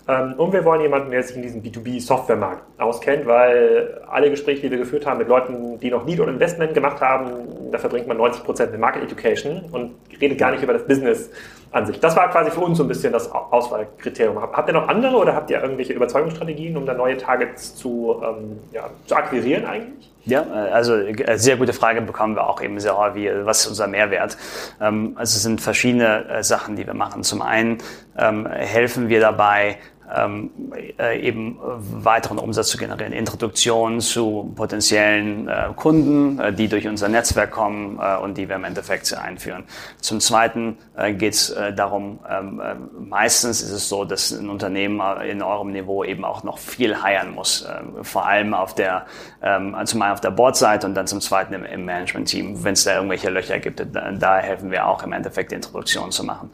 [0.07, 4.71] Ähm, und wir wollen jemanden, der sich in diesem B2B-Softwaremarkt auskennt, weil alle Gespräche, die
[4.71, 7.31] wir geführt haben mit Leuten, die noch Lead und Investment gemacht haben,
[7.71, 11.31] da verbringt man 90 Prozent mit Market Education und redet gar nicht über das Business
[11.75, 11.99] an sich.
[11.99, 14.41] Das war quasi für uns so ein bisschen das Auswahlkriterium.
[14.41, 18.59] Habt ihr noch andere oder habt ihr irgendwelche Überzeugungsstrategien, um da neue Targets zu, ähm,
[18.71, 20.11] ja, zu akquirieren eigentlich?
[20.23, 23.29] Ja, äh, also äh, sehr gute Frage bekommen wir auch eben sehr häufig.
[23.43, 24.37] Was ist unser Mehrwert?
[24.81, 27.23] Ähm, also es sind verschiedene äh, Sachen, die wir machen.
[27.23, 27.79] Zum einen
[28.17, 29.77] ähm, helfen wir dabei,
[30.13, 30.51] ähm,
[30.99, 33.13] äh, eben weiteren Umsatz zu generieren.
[33.13, 38.55] Introduktion zu potenziellen äh, Kunden, äh, die durch unser Netzwerk kommen äh, und die wir
[38.55, 39.63] im Endeffekt einführen.
[39.99, 42.61] Zum Zweiten äh, geht es äh, darum, ähm,
[42.99, 47.33] meistens ist es so, dass ein Unternehmen in eurem Niveau eben auch noch viel heiern
[47.33, 47.67] muss.
[48.01, 49.05] vor allem auf der,
[49.41, 52.83] ähm, zum einen auf der Bordseite und dann zum Zweiten im, im Management-Team, wenn es
[52.83, 53.79] da irgendwelche Löcher gibt.
[53.79, 56.51] Da, da, helfen wir auch im Endeffekt, Introduktion zu machen.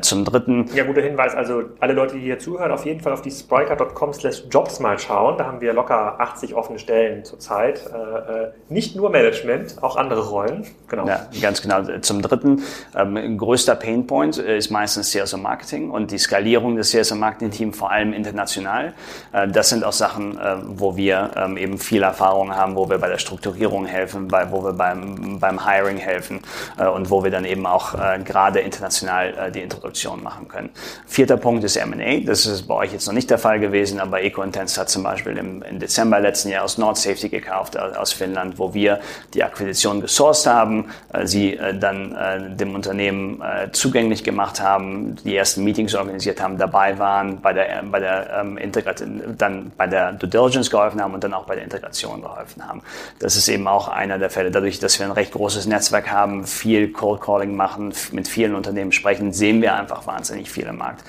[0.00, 0.70] zum Dritten.
[0.74, 1.34] Ja, guter Hinweis.
[1.34, 4.78] Also alle Leute, die hier zuhören, auf jeden jeden Fall auf die spriker.com slash jobs
[4.78, 5.36] mal schauen.
[5.36, 7.82] Da haben wir locker 80 offene Stellen zurzeit.
[7.92, 10.64] Äh, äh, nicht nur Management, auch andere Rollen.
[10.88, 11.06] Genau.
[11.06, 11.82] Ja, ganz genau.
[12.00, 12.62] Zum dritten,
[12.96, 17.90] ähm, größter Painpoint ist meistens und Marketing und die Skalierung des und Marketing Teams vor
[17.90, 18.94] allem international.
[19.32, 22.98] Äh, das sind auch Sachen, äh, wo wir ähm, eben viel Erfahrung haben, wo wir
[22.98, 26.40] bei der Strukturierung helfen, bei, wo wir beim, beim Hiring helfen
[26.78, 30.70] äh, und wo wir dann eben auch äh, gerade international die Introduktion machen können.
[31.06, 32.20] Vierter Punkt ist M&A.
[32.24, 35.36] Das ist bei euch jetzt noch nicht der Fall gewesen, aber EcoIntense hat zum Beispiel
[35.36, 39.00] im, im Dezember letzten Jahres Nord Safety gekauft aus Finnland, wo wir
[39.34, 45.16] die Akquisition gesourced haben, äh, sie äh, dann äh, dem Unternehmen äh, zugänglich gemacht haben,
[45.24, 49.86] die ersten Meetings organisiert haben, dabei waren, bei der, bei der ähm, Integration, dann bei
[49.86, 52.82] der Due Diligence geholfen haben und dann auch bei der Integration geholfen haben.
[53.18, 54.50] Das ist eben auch einer der Fälle.
[54.50, 58.92] Dadurch, dass wir ein recht großes Netzwerk haben, viel Cold Calling machen, mit vielen Unternehmen
[58.92, 61.02] sprechen, sehen wir einfach wahnsinnig viel im Markt.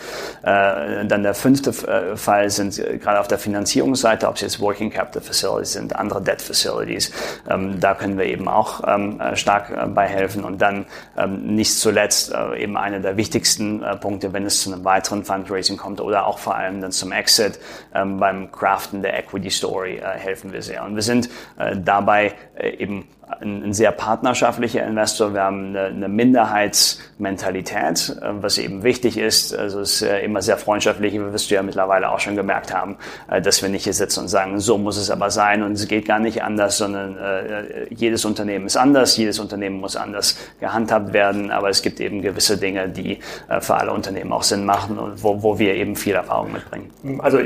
[0.44, 4.42] Äh, dann der fünfte fünfte äh, Fall sind äh, gerade auf der Finanzierungsseite, ob es
[4.42, 7.12] jetzt Working Capital Facilities sind, andere Debt Facilities.
[7.50, 10.44] Ähm, da können wir eben auch ähm, äh, stark bei helfen.
[10.44, 10.86] Und dann
[11.18, 16.02] ähm, nicht zuletzt eben einer der wichtigsten Punkte, wenn es zu einem weiteren Fundraising kommt
[16.02, 17.60] oder auch vor allem dann zum Exit
[17.92, 20.84] beim Craften der Equity Story helfen wir sehr.
[20.84, 21.30] Und wir sind
[21.76, 23.08] dabei eben
[23.42, 25.34] ein, sehr partnerschaftlicher Investor.
[25.34, 29.56] Wir haben eine, eine Minderheitsmentalität, äh, was eben wichtig ist.
[29.56, 32.98] Also es ist immer sehr freundschaftlich, wie wirst du ja mittlerweile auch schon gemerkt haben,
[33.30, 35.88] äh, dass wir nicht hier sitzen und sagen, so muss es aber sein und es
[35.88, 41.14] geht gar nicht anders, sondern äh, jedes Unternehmen ist anders, jedes Unternehmen muss anders gehandhabt
[41.14, 43.20] werden, aber es gibt eben gewisse Dinge, die
[43.60, 46.92] für alle Unternehmen auch Sinn machen und wo, wo wir eben viel Erfahrung mitbringen.
[47.20, 47.40] Also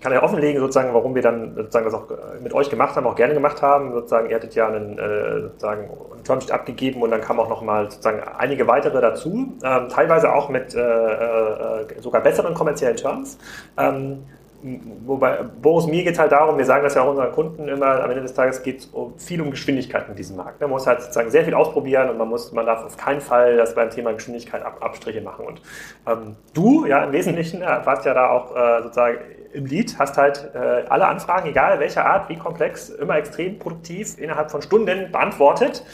[0.00, 2.06] ich kann ja offenlegen, sozusagen, warum wir dann sozusagen das auch
[2.42, 3.92] mit euch gemacht haben, auch gerne gemacht haben.
[3.92, 7.60] Sozusagen, ihr hattet ja einen, äh, sozusagen einen Termsheet abgegeben und dann kamen auch noch
[7.60, 13.36] mal sozusagen einige weitere dazu, ähm, teilweise auch mit äh, äh, sogar besseren kommerziellen Terms.
[13.76, 14.24] Ähm,
[15.04, 18.08] wobei, Boris, mir geht halt darum, wir sagen das ja auch unseren Kunden immer, am
[18.08, 20.62] Ende des Tages geht es um, viel um Geschwindigkeit in diesem Markt.
[20.62, 23.58] Man muss halt sozusagen sehr viel ausprobieren und man muss, man darf auf keinen Fall
[23.58, 25.44] das beim Thema Geschwindigkeit Ab, Abstriche machen.
[25.44, 25.60] Und
[26.06, 29.18] ähm, du, ja, im Wesentlichen äh, warst ja da auch äh, sozusagen
[29.52, 30.58] im Lead, hast halt äh,
[30.88, 35.84] alle Anfragen, egal welcher Art, wie komplex, immer extrem produktiv innerhalb von Stunden beantwortet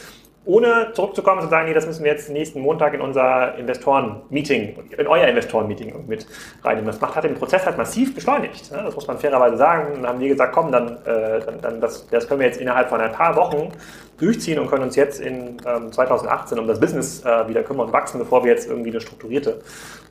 [0.46, 4.78] ohne zurückzukommen und zu sagen, nee, das müssen wir jetzt nächsten Montag in unser Investoren-Meeting,
[4.96, 6.26] in euer Investoren-Meeting mit
[6.62, 6.86] reinnehmen.
[6.86, 8.70] Das macht, hat den Prozess halt massiv beschleunigt.
[8.70, 8.82] Ne?
[8.84, 9.94] Das muss man fairerweise sagen.
[9.94, 12.88] Dann haben wir gesagt, komm, dann, äh, dann, dann das, das können wir jetzt innerhalb
[12.88, 13.72] von ein paar Wochen
[14.18, 17.92] durchziehen und können uns jetzt in ähm, 2018 um das Business äh, wieder kümmern und
[17.92, 19.60] wachsen, bevor wir jetzt irgendwie eine strukturierte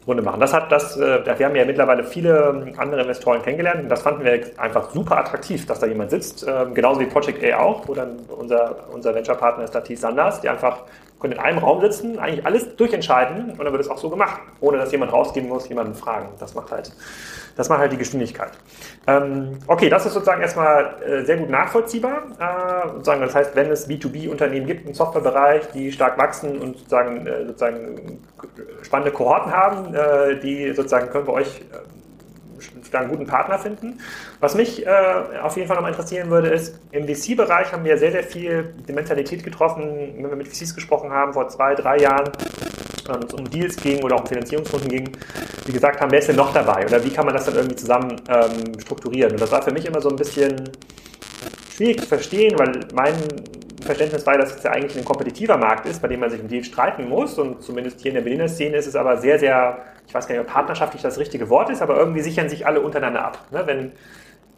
[0.07, 0.39] Runde machen.
[0.39, 4.01] Das hat das, äh, wir haben ja mittlerweile viele ähm, andere Investoren kennengelernt und das
[4.01, 7.87] fanden wir einfach super attraktiv, dass da jemand sitzt, äh, genauso wie Project A auch,
[7.87, 10.83] wo dann unser, unser Venture-Partner ist, Latif Sanders, die einfach
[11.25, 14.41] können in einem Raum sitzen, eigentlich alles durchentscheiden und dann wird es auch so gemacht,
[14.59, 16.29] ohne dass jemand rausgehen muss, jemanden fragen.
[16.39, 16.91] Das macht halt,
[17.55, 18.51] das macht halt die Geschwindigkeit.
[19.07, 22.23] Ähm, okay, das ist sozusagen erstmal äh, sehr gut nachvollziehbar.
[22.39, 27.25] Äh, sozusagen, das heißt, wenn es B2B-Unternehmen gibt im Softwarebereich, die stark wachsen und sozusagen,
[27.25, 28.23] äh, sozusagen
[28.83, 31.61] spannende Kohorten haben, äh, die sozusagen können wir euch
[32.95, 33.99] äh, einen guten Partner finden.
[34.39, 34.89] Was mich äh,
[35.41, 38.93] auf jeden Fall noch interessieren würde, ist, im VC-Bereich haben wir sehr, sehr viel die
[38.93, 42.31] Mentalität getroffen, wenn wir mit VCs gesprochen haben, vor zwei, drei Jahren,
[43.08, 45.12] wenn es um Deals ging oder auch um Finanzierungsrunden ging,
[45.67, 47.75] die gesagt haben, wer ist denn noch dabei oder wie kann man das dann irgendwie
[47.75, 49.31] zusammen ähm, strukturieren?
[49.34, 50.71] Und das war für mich immer so ein bisschen
[51.75, 53.13] schwierig zu verstehen, weil mein
[53.86, 56.47] Verständnis war, dass es ja eigentlich ein kompetitiver Markt ist, bei dem man sich um
[56.47, 57.38] Deals streiten muss.
[57.38, 59.77] Und zumindest hier in der Berliner Szene ist es aber sehr, sehr,
[60.15, 63.23] weiß gar nicht, ob partnerschaftlich das richtige Wort ist, aber irgendwie sichern sich alle untereinander
[63.23, 63.45] ab.
[63.51, 63.63] Ne?
[63.65, 63.91] Wenn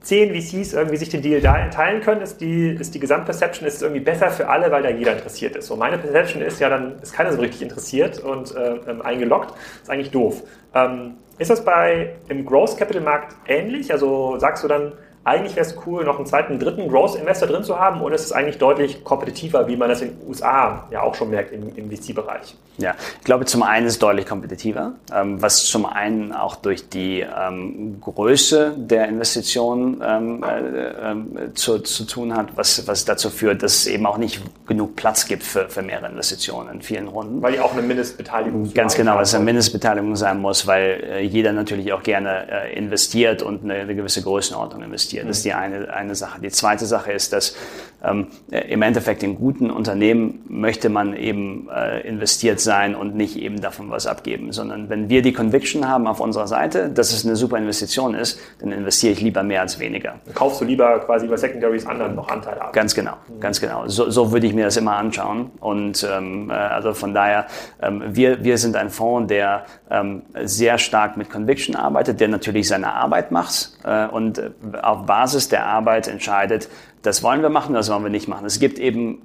[0.01, 3.99] zehn VCs irgendwie sich den Deal teilen können, ist die, ist die Gesamtperception ist irgendwie
[3.99, 5.67] besser für alle, weil da jeder interessiert ist.
[5.67, 9.53] So meine Perception ist ja, dann ist keiner so richtig interessiert und äh, ähm, eingeloggt.
[9.81, 10.43] Ist eigentlich doof.
[10.73, 13.91] Ähm, ist das bei im Growth Capital Markt ähnlich?
[13.91, 14.93] Also sagst du dann,
[15.27, 18.31] eigentlich wäre es cool, noch einen zweiten, dritten Growth-Investor drin zu haben oder ist es
[18.31, 21.91] eigentlich deutlich kompetitiver, wie man das in den USA ja auch schon merkt im, im
[21.91, 22.55] VC-Bereich?
[22.77, 26.89] Ja, ich glaube, zum einen ist es deutlich kompetitiver, ähm, was zum einen auch durch
[26.89, 33.29] die ähm, Größe der Investitionen ähm, äh, äh, zu, zu tun hat, was, was dazu
[33.29, 37.07] führt, dass es eben auch nicht genug Platz gibt für, für mehrere Investitionen in vielen
[37.07, 37.41] Runden.
[37.41, 41.21] Weil die auch eine Mindestbeteiligung Ganz genau, weil es eine Mindestbeteiligung sein muss, weil äh,
[41.21, 45.27] jeder natürlich auch gerne äh, investiert und eine, eine gewisse Größenordnung investiert investieren.
[45.27, 46.39] Das ist die eine, eine Sache.
[46.41, 47.55] Die zweite Sache ist, dass
[48.03, 53.59] ähm, im Endeffekt in guten Unternehmen möchte man eben äh, investiert sein und nicht eben
[53.61, 57.35] davon was abgeben, sondern wenn wir die Conviction haben auf unserer Seite, dass es eine
[57.35, 60.15] super Investition ist, dann investiere ich lieber mehr als weniger.
[60.25, 62.73] Dann kaufst du lieber quasi bei Secondaries anderen noch Anteile ab.
[62.73, 63.87] Ganz genau, ganz genau.
[63.87, 65.51] So, so würde ich mir das immer anschauen.
[65.59, 67.47] Und ähm, äh, also von daher,
[67.81, 72.67] ähm, wir, wir sind ein Fonds, der ähm, sehr stark mit Conviction arbeitet, der natürlich
[72.67, 74.41] seine Arbeit macht äh, und
[74.81, 76.69] auf Basis der Arbeit entscheidet,
[77.07, 78.45] das wollen wir machen, das wollen wir nicht machen.
[78.45, 79.21] Es gibt eben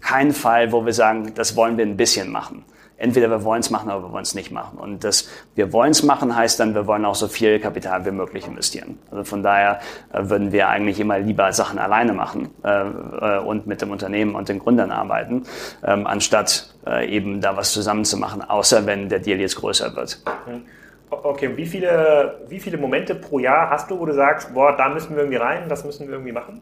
[0.00, 2.64] keinen Fall, wo wir sagen, das wollen wir ein bisschen machen.
[2.96, 4.78] Entweder wir wollen es machen oder wir wollen es nicht machen.
[4.78, 8.10] Und das wir wollen es machen heißt dann, wir wollen auch so viel Kapital wie
[8.12, 8.98] möglich investieren.
[9.10, 13.66] Also von daher äh, würden wir eigentlich immer lieber Sachen alleine machen äh, äh, und
[13.66, 15.42] mit dem Unternehmen und den Gründern arbeiten,
[15.84, 19.94] ähm, anstatt äh, eben da was zusammen zu machen, außer wenn der Deal jetzt größer
[19.94, 20.18] wird.
[20.46, 20.62] Mhm.
[21.10, 24.90] Okay, wie viele, wie viele Momente pro Jahr hast du, wo du sagst, boah, da
[24.90, 26.60] müssen wir irgendwie rein, das müssen wir irgendwie machen?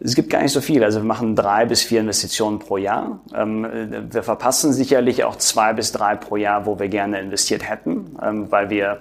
[0.00, 0.84] Es gibt gar nicht so viel.
[0.84, 3.20] Also wir machen drei bis vier Investitionen pro Jahr.
[3.34, 3.66] Ähm,
[4.10, 8.50] wir verpassen sicherlich auch zwei bis drei pro Jahr, wo wir gerne investiert hätten, ähm,
[8.50, 8.98] weil wir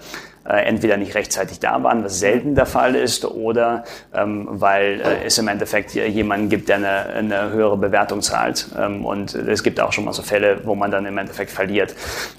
[0.48, 3.84] äh, entweder nicht rechtzeitig da waren, was selten der Fall ist, oder
[4.14, 8.70] ähm, weil äh, es im Endeffekt jemanden gibt, der eine, eine höhere Bewertung zahlt.
[8.78, 11.96] Ähm, und es gibt auch schon mal so Fälle, wo man dann im Endeffekt verliert.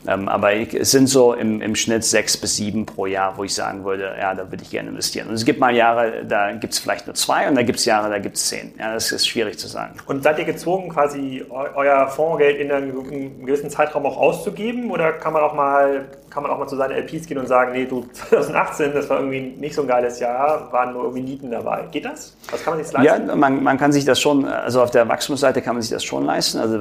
[0.07, 3.55] Ähm, aber es sind so im, im Schnitt sechs bis sieben pro Jahr, wo ich
[3.55, 5.29] sagen würde, ja, da würde ich gerne investieren.
[5.29, 7.85] Und es gibt mal Jahre, da gibt es vielleicht nur zwei und da gibt es
[7.85, 8.73] Jahre, da gibt es zehn.
[8.79, 9.95] Ja, das ist schwierig zu sagen.
[10.07, 14.91] Und seid ihr gezwungen, quasi euer Fondsgeld in einem gewissen Zeitraum auch auszugeben?
[14.91, 17.73] Oder kann man auch mal kann man auch mal zu seinen LPs gehen und sagen,
[17.73, 21.51] nee, du, 2018, das war irgendwie nicht so ein geiles Jahr, waren nur irgendwie Nieten
[21.51, 21.85] dabei.
[21.91, 22.37] Geht das?
[22.51, 23.29] Was kann man sich leisten?
[23.29, 26.05] Ja, man, man kann sich das schon, also auf der Wachstumsseite kann man sich das
[26.05, 26.59] schon leisten.
[26.59, 26.79] Also,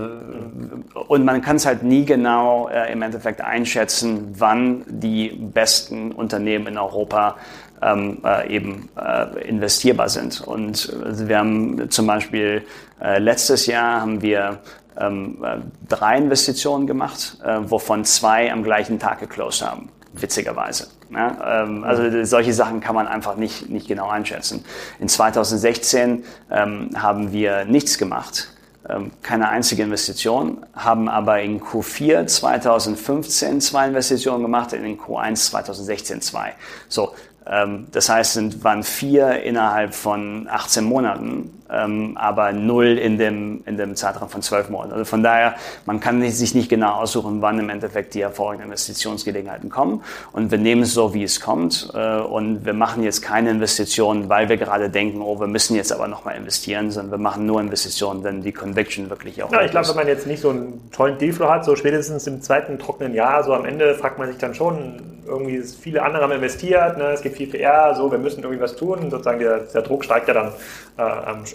[1.07, 6.67] und man kann es halt nie genau äh, im Endeffekt einschätzen, wann die besten Unternehmen
[6.67, 7.35] in Europa
[7.81, 10.41] ähm, äh, eben äh, investierbar sind.
[10.41, 12.63] Und also wir haben zum Beispiel
[13.01, 14.59] äh, letztes Jahr haben wir
[14.99, 19.89] ähm, äh, drei Investitionen gemacht, äh, wovon zwei am gleichen Tag geclosed haben,
[20.21, 20.87] witzigerweise.
[21.11, 24.63] Ja, ähm, also solche Sachen kann man einfach nicht, nicht genau einschätzen.
[24.99, 28.49] In 2016 ähm, haben wir nichts gemacht,
[28.89, 36.21] ähm, keine einzige Investition, haben aber in Q4 2015 zwei Investitionen gemacht, in Q1 2016
[36.21, 36.53] zwei.
[36.87, 37.13] So,
[37.45, 43.63] ähm, das heißt, es waren vier innerhalb von 18 Monaten ähm, aber null in dem,
[43.65, 44.93] in dem Zeitraum von zwölf Monaten.
[44.93, 49.69] Also von daher, man kann sich nicht genau aussuchen, wann im Endeffekt die hervorragenden Investitionsgelegenheiten
[49.69, 50.03] kommen.
[50.31, 51.89] Und wir nehmen es so, wie es kommt.
[51.93, 55.91] Äh, und wir machen jetzt keine Investitionen, weil wir gerade denken, oh, wir müssen jetzt
[55.91, 59.71] aber nochmal investieren, sondern wir machen nur Investitionen, wenn die Conviction wirklich auch Ja, ich
[59.71, 63.13] glaube, wenn man jetzt nicht so einen tollen Dealflow hat, so spätestens im zweiten trockenen
[63.13, 67.11] Jahr, so am Ende fragt man sich dann schon, irgendwie viele andere haben investiert, ne?
[67.11, 69.11] es gibt viel PR, so, wir müssen irgendwie was tun.
[69.11, 70.53] Sozusagen der, der Druck steigt ja dann
[70.97, 71.01] äh,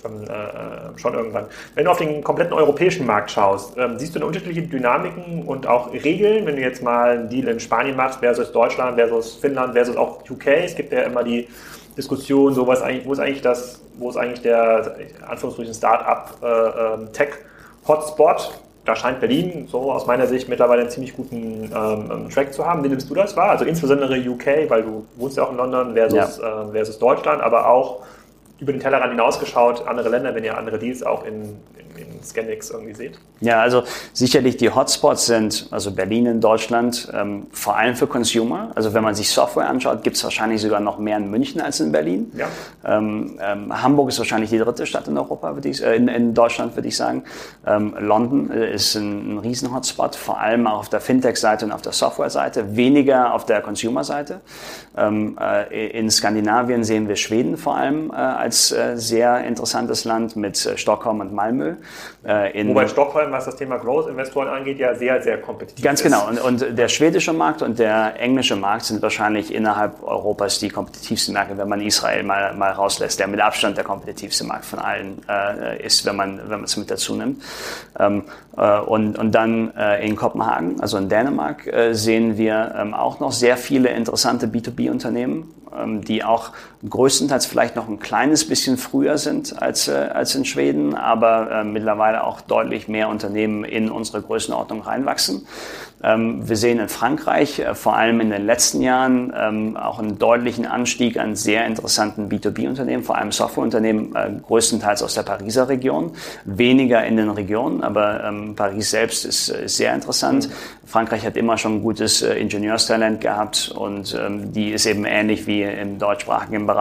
[0.04, 1.46] ähm, äh, schon irgendwann.
[1.74, 5.66] Wenn du auf den kompletten europäischen Markt schaust, ähm, siehst du eine unterschiedliche Dynamiken und
[5.66, 9.74] auch Regeln, wenn du jetzt mal einen Deal in Spanien machst versus Deutschland versus Finnland
[9.74, 10.46] versus auch UK.
[10.64, 11.48] Es gibt ja immer die
[11.96, 14.96] Diskussion, so was eigentlich, wo ist eigentlich das, wo ist eigentlich der
[15.28, 17.30] Anführungsstrichen Start-up äh, ähm, Tech
[17.86, 18.52] Hotspot
[18.84, 22.82] da scheint Berlin so aus meiner Sicht mittlerweile einen ziemlich guten ähm, Track zu haben.
[22.82, 23.50] Wie nimmst du das wahr?
[23.50, 26.64] Also insbesondere UK, weil du wohnst ja auch in London versus, ja.
[26.64, 28.00] äh, versus Deutschland, aber auch
[28.62, 31.42] über den Tellerrand hinausgeschaut, andere Länder, wenn ihr andere Deals auch in,
[31.96, 33.18] in, in Scanix irgendwie seht?
[33.40, 38.70] Ja, also sicherlich die Hotspots sind, also Berlin in Deutschland, ähm, vor allem für Consumer.
[38.76, 41.80] Also wenn man sich Software anschaut, gibt es wahrscheinlich sogar noch mehr in München als
[41.80, 42.30] in Berlin.
[42.36, 42.46] Ja.
[42.84, 46.34] Ähm, ähm, Hamburg ist wahrscheinlich die dritte Stadt in Europa, würde ich, äh, in, in,
[46.34, 47.24] Deutschland, würde ich sagen.
[47.66, 51.72] Ähm, London äh, ist ein, ein riesen Hotspot, vor allem auch auf der Fintech-Seite und
[51.72, 54.40] auf der Software-Seite, weniger auf der Consumer-Seite.
[54.96, 60.36] Ähm, äh, in Skandinavien sehen wir Schweden vor allem äh, als äh, sehr interessantes Land
[60.36, 61.74] mit äh, Stockholm und Malmö.
[62.24, 66.28] Äh, Wobei Stockholm, was das Thema Growth-Investoren angeht, ja sehr, sehr kompetitiv Ganz genau.
[66.30, 66.42] ist.
[66.42, 66.68] Ganz genau.
[66.68, 71.56] Und, der schwedische Markt und der englische Markt sind wahrscheinlich innerhalb Europas die kompetitivsten Märkte,
[71.58, 75.84] wenn man Israel mal, mal rauslässt, der mit Abstand der kompetitivste Markt von allen äh,
[75.84, 77.42] ist, wenn man wenn man es mit dazu nimmt.
[77.98, 78.24] Ähm,
[78.56, 83.20] äh, und, und dann äh, in Kopenhagen, also in Dänemark, äh, sehen wir ähm, auch
[83.20, 86.52] noch sehr viele interessante B2B-Unternehmen, ähm, die auch
[86.88, 91.64] größtenteils vielleicht noch ein kleines bisschen früher sind als, äh, als in Schweden, aber äh,
[91.64, 95.46] mittlerweile auch deutlich mehr Unternehmen in unsere Größenordnung reinwachsen.
[96.04, 100.18] Ähm, wir sehen in Frankreich äh, vor allem in den letzten Jahren ähm, auch einen
[100.18, 106.12] deutlichen Anstieg an sehr interessanten B2B-Unternehmen, vor allem Softwareunternehmen, äh, größtenteils aus der Pariser Region,
[106.44, 110.48] weniger in den Regionen, aber ähm, Paris selbst ist, ist sehr interessant.
[110.48, 110.52] Mhm.
[110.86, 114.18] Frankreich hat immer schon gutes äh, Ingenieurstalent gehabt und
[114.54, 116.71] die ist eben ähnlich wie im deutschsprachigen Bereich.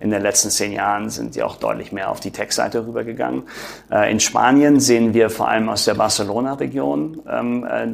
[0.00, 3.44] In den letzten zehn Jahren sind die auch deutlich mehr auf die Tech-Seite rübergegangen.
[4.08, 7.22] in Spanien sehen wir vor allem aus der Barcelona-Region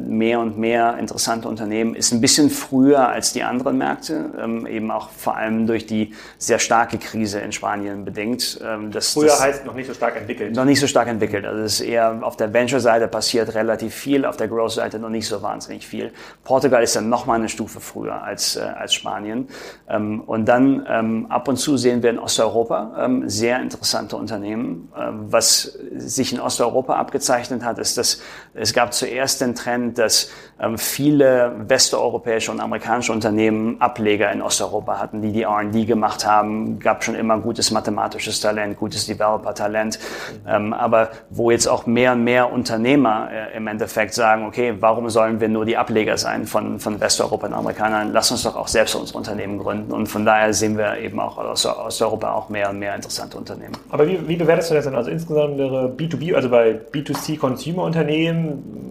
[0.07, 4.91] mehr und mehr interessante Unternehmen, ist ein bisschen früher als die anderen Märkte, ähm, eben
[4.91, 8.59] auch vor allem durch die sehr starke Krise in Spanien bedingt.
[8.63, 10.55] Ähm, das, früher das heißt noch nicht so stark entwickelt.
[10.55, 11.45] Noch nicht so stark entwickelt.
[11.45, 15.27] Also es ist eher auf der Venture-Seite passiert relativ viel, auf der Growth-Seite noch nicht
[15.27, 16.11] so wahnsinnig viel.
[16.43, 19.47] Portugal ist dann noch mal eine Stufe früher als, äh, als Spanien.
[19.89, 24.91] Ähm, und dann ähm, ab und zu sehen wir in Osteuropa ähm, sehr interessante Unternehmen.
[24.97, 28.21] Ähm, was sich in Osteuropa abgezeichnet hat, ist, dass
[28.55, 34.97] es gab zuerst den Trend, dass ähm, viele westeuropäische und amerikanische Unternehmen Ableger in Osteuropa
[34.97, 36.79] hatten, die die R&D gemacht haben.
[36.79, 39.99] Gab schon immer gutes mathematisches Talent, gutes Developer-Talent.
[40.47, 45.07] Ähm, aber wo jetzt auch mehr und mehr Unternehmer äh, im Endeffekt sagen, okay, warum
[45.11, 48.11] sollen wir nur die Ableger sein von, von Westeuropa und Amerikanern?
[48.11, 49.91] Lass uns doch auch selbst unsere Unternehmen gründen.
[49.91, 53.75] Und von daher sehen wir eben auch aus Osteuropa auch mehr und mehr interessante Unternehmen.
[53.89, 54.95] Aber wie, wie bewertest du das denn?
[54.95, 58.87] Also insbesondere B2B, also bei B2C-Consumer-Unternehmen,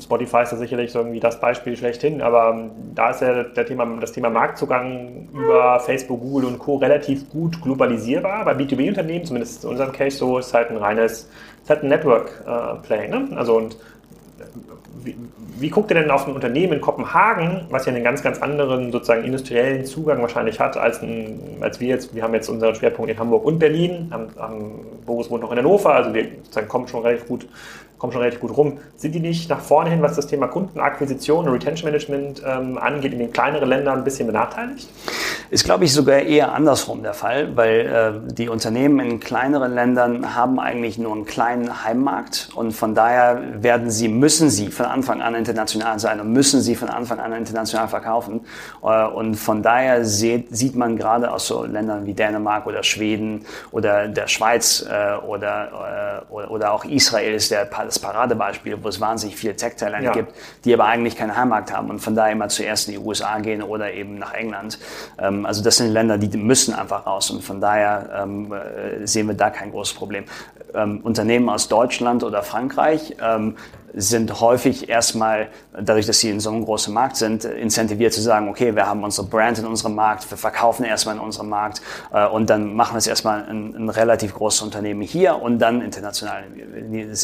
[0.00, 3.66] Spotify ist da sicherlich so irgendwie das Beispiel schlechthin, aber ähm, da ist ja der
[3.66, 6.76] Thema, das Thema Marktzugang über Facebook, Google und Co.
[6.76, 8.44] relativ gut globalisierbar.
[8.44, 11.28] Bei B2B-Unternehmen, zumindest in unserem Case so, ist halt ein reines,
[11.62, 13.06] ist halt ein Network-Play.
[13.06, 13.28] Äh, ne?
[13.36, 13.76] Also und
[15.02, 15.16] wie,
[15.58, 18.92] wie, guckt ihr denn auf ein Unternehmen in Kopenhagen, was ja einen ganz, ganz anderen
[18.92, 23.10] sozusagen industriellen Zugang wahrscheinlich hat, als, ein, als wir jetzt, wir haben jetzt unseren Schwerpunkt
[23.10, 24.72] in Hamburg und Berlin, haben, haben,
[25.04, 27.46] Boris wohnt noch in Hannover, also wir sozusagen kommen schon relativ gut
[27.98, 28.78] kommen schon relativ gut rum.
[28.96, 33.12] Sind die nicht nach vorne hin, was das Thema Kundenakquisition und Retention Management ähm, angeht,
[33.12, 34.88] in den kleineren Ländern ein bisschen benachteiligt?
[35.50, 40.34] Ist, glaube ich, sogar eher andersrum der Fall, weil äh, die Unternehmen in kleineren Ländern
[40.34, 45.22] haben eigentlich nur einen kleinen Heimmarkt und von daher werden sie, müssen sie von Anfang
[45.22, 48.40] an international sein und müssen sie von Anfang an international verkaufen.
[48.82, 53.46] Äh, und von daher sieht, sieht man gerade aus so Ländern wie Dänemark oder Schweden
[53.70, 58.88] oder der Schweiz äh, oder, äh, oder, oder auch Israel ist der das Paradebeispiel, wo
[58.88, 60.12] es wahnsinnig viel Tech-Talent ja.
[60.12, 63.38] gibt, die aber eigentlich keinen Heimmarkt haben und von daher immer zuerst in die USA
[63.38, 64.78] gehen oder eben nach England.
[65.18, 69.28] Ähm, also das sind Länder, die müssen einfach raus und von daher ähm, äh, sehen
[69.28, 70.24] wir da kein großes Problem.
[70.74, 73.16] Ähm, Unternehmen aus Deutschland oder Frankreich
[73.96, 78.48] sind häufig erstmal, dadurch, dass sie in so einem großen Markt sind, incentiviert zu sagen,
[78.50, 81.80] okay, wir haben unsere Brand in unserem Markt, wir verkaufen erstmal in unserem Markt
[82.12, 85.80] äh, und dann machen wir es erstmal ein, ein relativ großes Unternehmen hier und dann
[85.80, 86.44] international,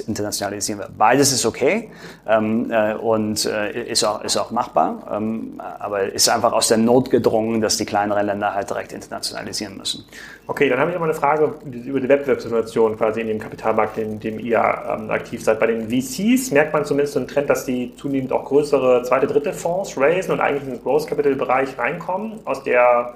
[0.07, 0.88] internationalisieren wir.
[0.96, 1.90] Beides ist okay
[2.26, 6.78] ähm, äh, und äh, ist, auch, ist auch machbar, ähm, aber ist einfach aus der
[6.78, 10.07] Not gedrungen, dass die kleineren Länder halt direkt internationalisieren müssen.
[10.48, 13.96] Okay, dann habe ich noch mal eine Frage über die Wettbewerbssituation quasi in dem Kapitalmarkt,
[13.98, 15.61] in dem ihr ähm, aktiv seid.
[15.61, 19.28] Bei den VCs merkt man zumindest so einen Trend, dass die zunehmend auch größere zweite,
[19.28, 22.40] dritte Fonds raisen und eigentlich in den Growth Capital Bereich reinkommen.
[22.44, 23.14] Aus der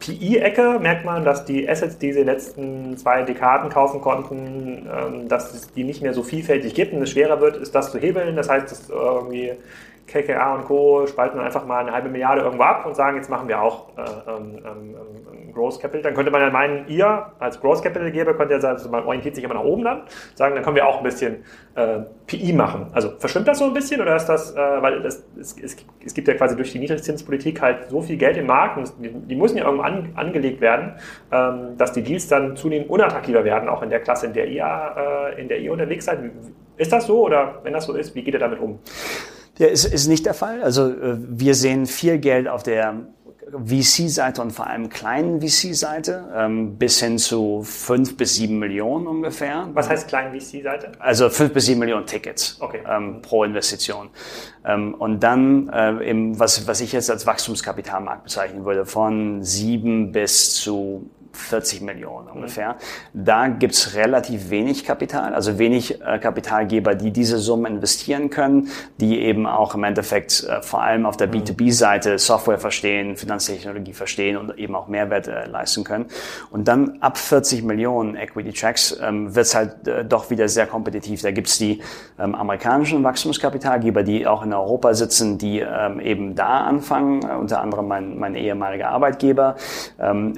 [0.00, 4.86] PI-Ecke merkt man, dass die Assets, die sie in den letzten zwei Dekaden kaufen konnten,
[4.94, 7.90] ähm, dass es die nicht mehr so vielfältig gibt und es schwerer wird, ist das
[7.90, 8.36] zu hebeln.
[8.36, 9.52] Das heißt, dass irgendwie
[10.08, 11.06] KKA und Co.
[11.06, 13.90] spalten dann einfach mal eine halbe Milliarde irgendwo ab und sagen, jetzt machen wir auch
[13.96, 16.02] äh, ähm, ähm, ähm Growth Capital.
[16.02, 19.04] Dann könnte man ja meinen, ihr als Growth Capital Geber könnt ja sagen, also man
[19.04, 20.02] orientiert sich immer nach oben dann,
[20.34, 21.44] sagen, dann können wir auch ein bisschen
[21.74, 22.86] äh, PI machen.
[22.92, 26.14] Also verschwimmt das so ein bisschen oder ist das, äh, weil das, es, es, es,
[26.14, 29.36] gibt ja quasi durch die Niedrigzinspolitik halt so viel Geld im Markt und die, die
[29.36, 30.94] müssen ja irgendwo an, angelegt werden,
[31.32, 35.34] ähm, dass die Deals dann zunehmend unattraktiver werden, auch in der Klasse, in der ihr,
[35.36, 36.18] äh, in der ihr unterwegs seid.
[36.76, 38.78] Ist das so oder wenn das so ist, wie geht ihr damit um?
[39.58, 40.62] Ja, ist, ist nicht der Fall.
[40.62, 42.94] Also äh, wir sehen viel Geld auf der
[43.52, 49.68] VC-Seite und vor allem kleinen VC-Seite ähm, bis hin zu fünf bis sieben Millionen ungefähr.
[49.72, 50.92] Was heißt kleinen VC-Seite?
[50.98, 52.80] Also fünf bis sieben Millionen Tickets okay.
[52.88, 54.10] ähm, pro Investition.
[54.64, 60.12] Ähm, und dann äh, eben, was, was ich jetzt als Wachstumskapitalmarkt bezeichnen würde, von sieben
[60.12, 61.08] bis zu
[61.38, 62.76] 40 Millionen ungefähr.
[63.12, 68.68] Da gibt's relativ wenig Kapital, also wenig äh, Kapitalgeber, die diese Summen investieren können,
[69.00, 74.36] die eben auch im Endeffekt äh, vor allem auf der B2B-Seite Software verstehen, Finanztechnologie verstehen
[74.36, 76.06] und eben auch Mehrwert äh, leisten können.
[76.50, 81.22] Und dann ab 40 Millionen Equity Checks ähm, wird's halt äh, doch wieder sehr kompetitiv.
[81.22, 81.80] Da gibt's die
[82.18, 87.60] ähm, amerikanischen Wachstumskapitalgeber, die auch in Europa sitzen, die ähm, eben da anfangen, äh, unter
[87.60, 89.56] anderem mein, mein ehemaliger Arbeitgeber.
[90.00, 90.34] Ähm,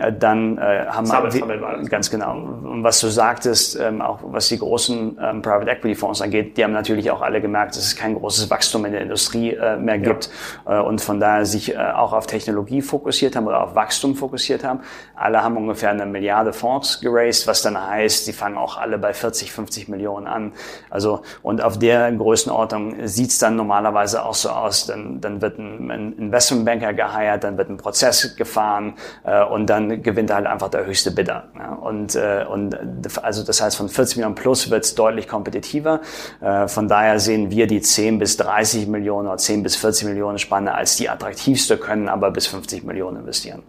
[0.90, 2.32] äh, dann äh, haben wir, ganz genau.
[2.32, 6.64] Und was du sagtest, ähm, auch was die großen ähm, Private Equity Fonds angeht, die
[6.64, 9.98] haben natürlich auch alle gemerkt, dass es kein großes Wachstum in der Industrie äh, mehr
[9.98, 10.30] gibt
[10.66, 10.80] ja.
[10.80, 14.64] äh, und von daher sich äh, auch auf Technologie fokussiert haben oder auf Wachstum fokussiert
[14.64, 14.80] haben.
[15.14, 19.12] Alle haben ungefähr eine Milliarde Fonds geraced, was dann heißt, die fangen auch alle bei
[19.12, 20.52] 40, 50 Millionen an.
[20.90, 24.86] Also und auf der Größenordnung sieht's dann normalerweise auch so aus.
[24.86, 30.02] Dann, dann wird ein, ein Investmentbanker geheiert, dann wird ein Prozess gefahren äh, und dann
[30.02, 31.44] gewinnt halt einfach der der höchste Bidder.
[31.58, 32.76] Ja, und, äh, und
[33.22, 36.00] also das heißt, von 40 Millionen plus wird es deutlich kompetitiver.
[36.40, 40.38] Äh, von daher sehen wir die 10 bis 30 Millionen oder 10 bis 40 Millionen
[40.38, 43.62] Spanne als die attraktivste, können aber bis 50 Millionen investieren.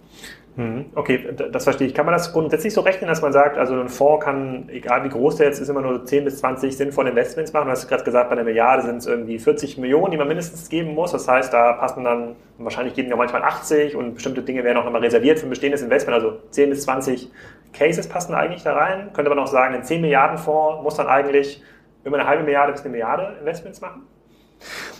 [0.61, 0.85] Mhm.
[0.93, 1.95] Okay, das verstehe ich.
[1.95, 5.09] Kann man das grundsätzlich so rechnen, dass man sagt, also ein Fonds kann, egal wie
[5.09, 7.65] groß der jetzt ist, immer nur 10 bis 20 sinnvolle Investments machen?
[7.65, 10.69] Du hast gerade gesagt, bei einer Milliarde sind es irgendwie 40 Millionen, die man mindestens
[10.69, 11.13] geben muss.
[11.13, 14.85] Das heißt, da passen dann, wahrscheinlich geben ja manchmal 80 und bestimmte Dinge werden auch
[14.85, 16.13] nochmal reserviert für ein bestehendes Investment.
[16.15, 17.31] Also 10 bis 20
[17.73, 19.09] Cases passen eigentlich da rein.
[19.13, 21.63] Könnte man auch sagen, ein 10 Milliarden Fonds muss dann eigentlich
[22.03, 24.03] immer eine halbe Milliarde bis eine Milliarde Investments machen?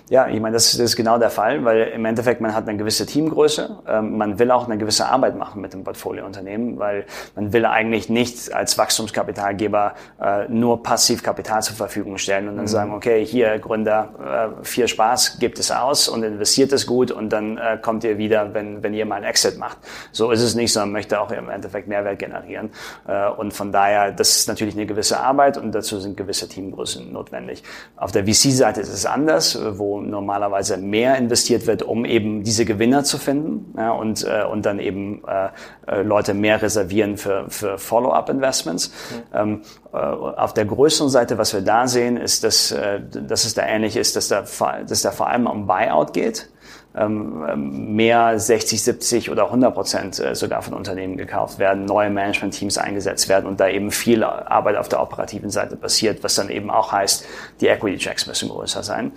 [0.10, 2.78] Ja, ich meine, das, das ist genau der Fall, weil im Endeffekt man hat eine
[2.78, 7.54] gewisse Teamgröße, ähm, man will auch eine gewisse Arbeit machen mit dem Portfoliounternehmen, weil man
[7.54, 12.70] will eigentlich nicht als Wachstumskapitalgeber äh, nur passiv Kapital zur Verfügung stellen und dann mhm.
[12.70, 17.30] sagen, okay, hier Gründer, äh, viel Spaß, gebt es aus und investiert es gut und
[17.30, 19.78] dann äh, kommt ihr wieder, wenn, wenn ihr mal einen Exit macht.
[20.12, 22.72] So ist es nicht, sondern möchte auch im Endeffekt Mehrwert generieren.
[23.08, 27.12] Äh, und von daher, das ist natürlich eine gewisse Arbeit und dazu sind gewisse Teamgrößen
[27.12, 27.64] notwendig.
[27.96, 33.04] Auf der VC-Seite ist es anders, wo normalerweise mehr investiert wird, um eben diese Gewinner
[33.04, 35.50] zu finden ja, und, äh, und dann eben äh,
[35.88, 38.90] äh Leute mehr reservieren für, für Follow-up-Investments.
[38.90, 39.38] Mhm.
[39.38, 39.62] Ähm,
[39.94, 43.66] äh, auf der größeren Seite, was wir da sehen, ist, dass, äh, dass es da
[43.66, 44.44] ähnlich ist, dass da,
[44.88, 46.50] dass da vor allem um Buyout geht
[46.96, 52.10] ähm, ähm mehr 60, 70 oder 100 Prozent äh, sogar von Unternehmen gekauft werden, neue
[52.10, 56.50] Management-Teams eingesetzt werden und da eben viel Arbeit auf der operativen Seite passiert, was dann
[56.50, 57.26] eben auch heißt,
[57.60, 59.14] die Equity-Checks müssen größer sein.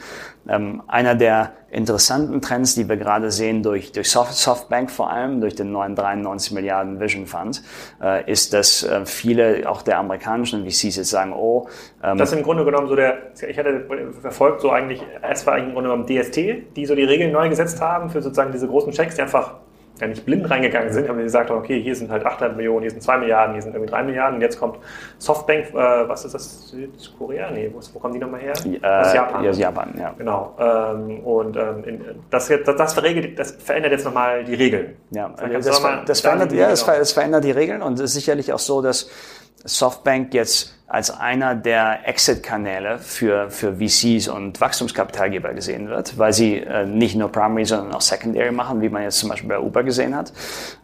[0.49, 5.41] Ähm, einer der interessanten Trends, die wir gerade sehen durch, durch Soft, Softbank vor allem,
[5.41, 7.63] durch den neuen 93 Milliarden Vision Fund,
[8.03, 11.69] äh, ist, dass äh, viele auch der amerikanischen VCs jetzt sagen, oh...
[12.03, 13.87] Ähm, das ist im Grunde genommen so der, ich hatte
[14.21, 17.49] verfolgt so eigentlich, es war eigentlich im Grunde genommen DST, die so die Regeln neu
[17.49, 19.55] gesetzt haben für sozusagen diese großen Checks, die einfach
[20.01, 22.91] ja nicht blind reingegangen sind, haben die gesagt, okay, hier sind halt 800 Millionen, hier
[22.91, 24.79] sind 2 Milliarden, hier sind irgendwie 3 Milliarden und jetzt kommt
[25.19, 27.51] Softbank, äh, was ist das, Südkorea?
[27.51, 28.55] Nee, wo, wo kommen die nochmal her?
[28.65, 29.45] Äh, aus Japan.
[29.45, 30.15] Ja, aus Japan, ja.
[30.19, 30.57] Genau.
[30.59, 34.97] Ähm, und ähm, in, das, das, das, verregelt, das verändert jetzt nochmal die Regeln.
[35.11, 38.53] Ja, das, das, das verändert, ja, das, das verändert die Regeln und es ist sicherlich
[38.53, 39.09] auch so, dass
[39.65, 46.59] Softbank jetzt als einer der Exit-Kanäle für, für VCs und Wachstumskapitalgeber gesehen wird, weil sie
[46.59, 49.83] äh, nicht nur Primary, sondern auch Secondary machen, wie man jetzt zum Beispiel bei Uber
[49.83, 50.33] gesehen hat.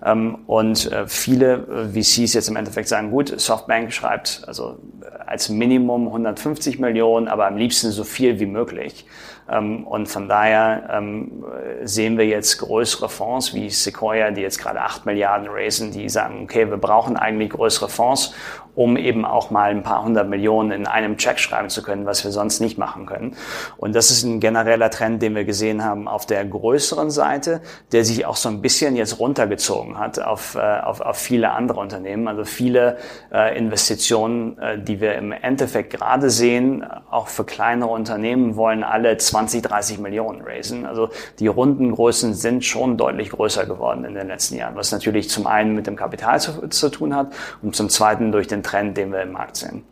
[0.05, 5.23] Ähm, und äh, viele äh, VCs jetzt im Endeffekt sagen, gut, Softbank schreibt also äh,
[5.27, 9.07] als Minimum 150 Millionen, aber am liebsten so viel wie möglich.
[9.51, 11.45] Ähm, und von daher ähm,
[11.83, 16.41] sehen wir jetzt größere Fonds wie Sequoia, die jetzt gerade 8 Milliarden raisen, die sagen,
[16.45, 18.33] okay, wir brauchen eigentlich größere Fonds,
[18.75, 22.25] um eben auch mal ein paar hundert Millionen in einem Check schreiben zu können, was
[22.25, 23.37] wir sonst nicht machen können.
[23.77, 27.61] Und das ist ein genereller Trend, den wir gesehen haben auf der größeren Seite,
[27.93, 31.81] der sich auch so ein bisschen jetzt runtergezogen hat auf, äh, auf, auf viele andere
[31.81, 32.29] Unternehmen.
[32.29, 32.99] Also viele
[33.33, 39.17] äh, Investitionen, äh, die wir im Endeffekt gerade sehen, auch für kleinere Unternehmen wollen alle
[39.17, 40.87] 20, 30 Millionen raisen.
[40.87, 45.47] Also die Rundengrößen sind schon deutlich größer geworden in den letzten Jahren, was natürlich zum
[45.47, 49.13] einen mit dem Kapital zu, zu tun hat und zum zweiten durch den Trend, den
[49.13, 49.85] wir im Markt sehen.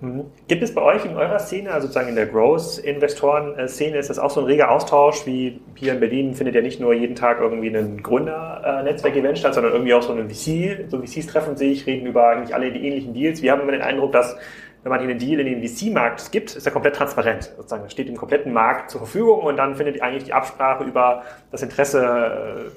[0.00, 0.24] Mhm.
[0.48, 4.30] Gibt es bei euch in eurer Szene, also sozusagen in der Growth-Investoren-Szene, ist das auch
[4.30, 7.68] so ein reger Austausch, wie hier in Berlin findet ja nicht nur jeden Tag irgendwie
[7.68, 12.28] ein Gründer-Netzwerk-Event statt, sondern irgendwie auch so ein VC, so VCs treffen sich, reden über
[12.28, 13.42] eigentlich alle die ähnlichen Deals.
[13.42, 14.36] Wir haben immer den Eindruck, dass
[14.82, 17.44] wenn man hier einen Deal in den VC-Markt gibt, ist er komplett transparent.
[17.56, 21.62] Sozusagen, steht im kompletten Markt zur Verfügung und dann findet eigentlich die Absprache über das
[21.62, 22.70] Interesse äh,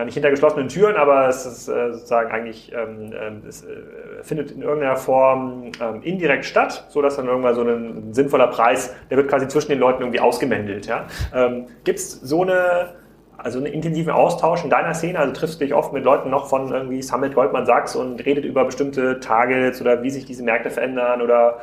[0.00, 4.22] na, nicht hinter geschlossenen Türen, aber es ist äh, sozusagen eigentlich, ähm, ähm, es äh,
[4.22, 7.68] findet in irgendeiner Form ähm, indirekt statt, so dass dann irgendwann so ein,
[8.08, 10.86] ein, sinnvoller Preis, der wird quasi zwischen den Leuten irgendwie ausgemändelt.
[10.86, 11.04] Ja?
[11.34, 12.94] Ähm, Gibt es so eine,
[13.36, 15.18] also einen intensiven Austausch in deiner Szene?
[15.18, 18.46] Also triffst du dich oft mit Leuten noch von irgendwie Summit Goldman Sachs und redet
[18.46, 21.60] über bestimmte Targets oder wie sich diese Märkte verändern oder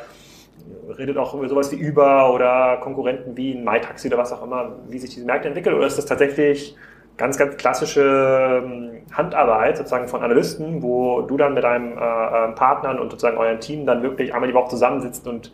[0.95, 4.75] redet auch über sowas wie Uber oder Konkurrenten wie ein MyTaxi oder was auch immer,
[4.89, 5.75] wie sich diese Märkte entwickeln?
[5.75, 6.75] Oder ist das tatsächlich
[7.17, 12.51] ganz, ganz klassische ähm, Handarbeit sozusagen von Analysten, wo du dann mit deinen äh, äh,
[12.53, 15.51] Partnern und sozusagen euren Team dann wirklich einmal die Woche zusammensitzt und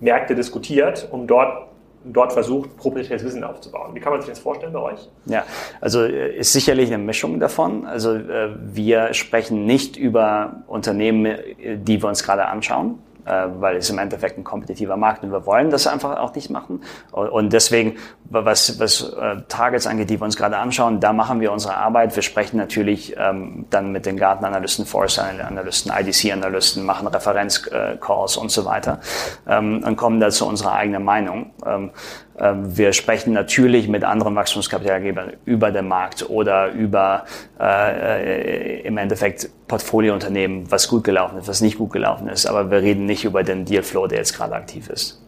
[0.00, 1.68] Märkte diskutiert, um dort
[2.04, 3.94] dort versucht, proprietäres Wissen aufzubauen.
[3.94, 5.08] Wie kann man sich das vorstellen bei euch?
[5.24, 5.44] Ja,
[5.80, 7.86] also äh, ist sicherlich eine Mischung davon.
[7.86, 13.90] Also äh, wir sprechen nicht über Unternehmen, die wir uns gerade anschauen, äh, weil es
[13.90, 16.82] im Endeffekt ein kompetitiver Markt und wir wollen das einfach auch nicht machen.
[17.12, 21.52] Und deswegen, was, was äh, Targets angeht, die wir uns gerade anschauen, da machen wir
[21.52, 22.14] unsere Arbeit.
[22.14, 29.00] Wir sprechen natürlich ähm, dann mit den Gartenanalysten, Forest-Analysten, IDC-Analysten, machen Referenzcalls und so weiter
[29.46, 31.52] ähm, und kommen da zu unserer eigenen Meinung.
[31.66, 31.90] Ähm,
[32.36, 37.24] wir sprechen natürlich mit anderen Wachstumskapitalgebern über den Markt oder über
[37.60, 42.46] äh, im Endeffekt Portfoliounternehmen, was gut gelaufen ist, was nicht gut gelaufen ist.
[42.46, 45.24] Aber wir reden nicht über den Dealflow, der jetzt gerade aktiv ist.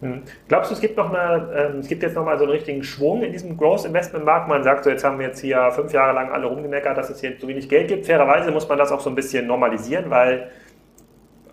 [0.00, 0.22] Hm.
[0.46, 2.84] Glaubst du, es gibt noch eine, ähm, es gibt jetzt noch mal so einen richtigen
[2.84, 4.48] Schwung in diesem Growth Investment Markt?
[4.48, 7.20] Man sagt so, jetzt haben wir jetzt hier fünf Jahre lang alle rumgemeckert, dass es
[7.20, 8.06] hier so wenig Geld gibt.
[8.06, 10.50] Fairerweise muss man das auch so ein bisschen normalisieren, weil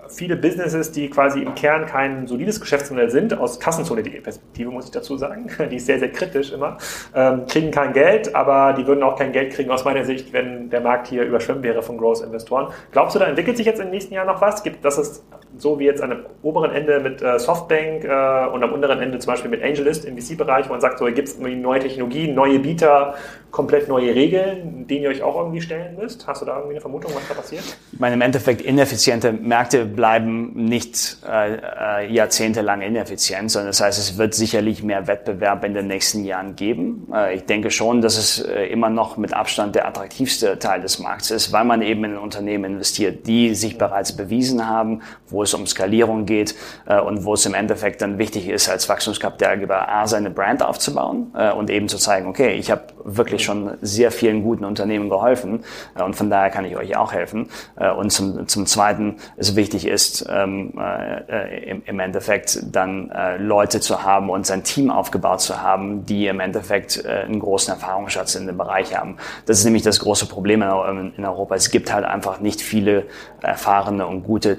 [0.10, 5.18] viele Businesses, die quasi im Kern kein solides Geschäftsmodell sind, aus Kassenzone.de-Perspektive muss ich dazu
[5.18, 6.78] sagen, die ist sehr, sehr kritisch immer,
[7.14, 10.70] ähm, kriegen kein Geld, aber die würden auch kein Geld kriegen aus meiner Sicht, wenn
[10.70, 12.74] der Markt hier überschwemmt wäre von Growth-Investoren.
[12.92, 14.64] Glaubst du, da entwickelt sich jetzt im nächsten Jahr noch was?
[14.64, 15.24] Gibt das ist
[15.58, 19.34] so wie jetzt dem oberen Ende mit äh, Softbank äh, und am unteren Ende zum
[19.34, 22.60] Beispiel mit AngelList im VC-Bereich, wo man sagt, so, hier gibt es neue Technologien, neue
[22.60, 23.16] Bieter,
[23.52, 26.28] komplett neue Regeln, denen ihr euch auch irgendwie stellen müsst?
[26.28, 27.64] Hast du da irgendwie eine Vermutung, was da passiert?
[27.94, 33.98] Ich meine, im Endeffekt ineffiziente Märkte bleiben nicht äh, äh, jahrzehntelang ineffizient, sondern das heißt,
[33.98, 37.08] es wird sicherlich mehr Wettbewerb in den nächsten Jahren geben.
[37.14, 41.00] Äh, ich denke schon, dass es äh, immer noch mit Abstand der attraktivste Teil des
[41.00, 45.54] Markts ist, weil man eben in Unternehmen investiert, die sich bereits bewiesen haben, wo es
[45.54, 46.56] um Skalierung geht
[46.86, 51.32] äh, und wo es im Endeffekt dann wichtig ist, als Wachstumskapitalgeber A, seine Brand aufzubauen
[51.36, 55.64] äh, und eben zu zeigen, okay, ich habe wirklich schon sehr vielen guten Unternehmen geholfen
[55.98, 57.50] äh, und von daher kann ich euch auch helfen.
[57.76, 63.38] Äh, und zum, zum Zweiten, es wichtig ist, ähm, äh, im, im Endeffekt dann äh,
[63.38, 67.74] Leute zu haben und sein Team aufgebaut zu haben, die im Endeffekt äh, einen großen
[67.74, 69.18] Erfahrungsschatz in dem Bereich haben.
[69.46, 71.56] Das ist nämlich das große Problem in, in Europa.
[71.56, 73.06] Es gibt halt einfach nicht viele
[73.42, 74.58] erfahrene und gute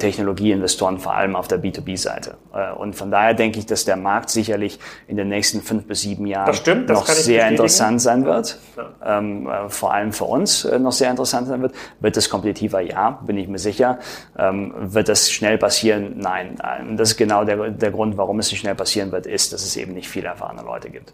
[0.66, 2.36] Technologieinvestoren, vor allem auf der B2B-Seite.
[2.52, 6.02] Äh, und von daher denke ich, dass der Markt sicherlich in den nächsten fünf bis
[6.02, 8.58] sieben Jahren stimmt, noch sehr interessant sein wird.
[8.76, 9.18] Ja.
[9.18, 11.74] Ähm, äh, vor allem für uns äh, noch sehr interessant sein wird.
[12.00, 12.80] Wird es kompetitiver?
[12.80, 13.98] Ja, bin ich mir sicher.
[14.38, 16.14] Ähm, wird das schnell passieren?
[16.18, 16.56] Nein.
[16.88, 19.62] Und das ist genau der, der Grund, warum es nicht schnell passieren wird, ist, dass
[19.62, 21.12] es eben nicht viele erfahrene Leute gibt.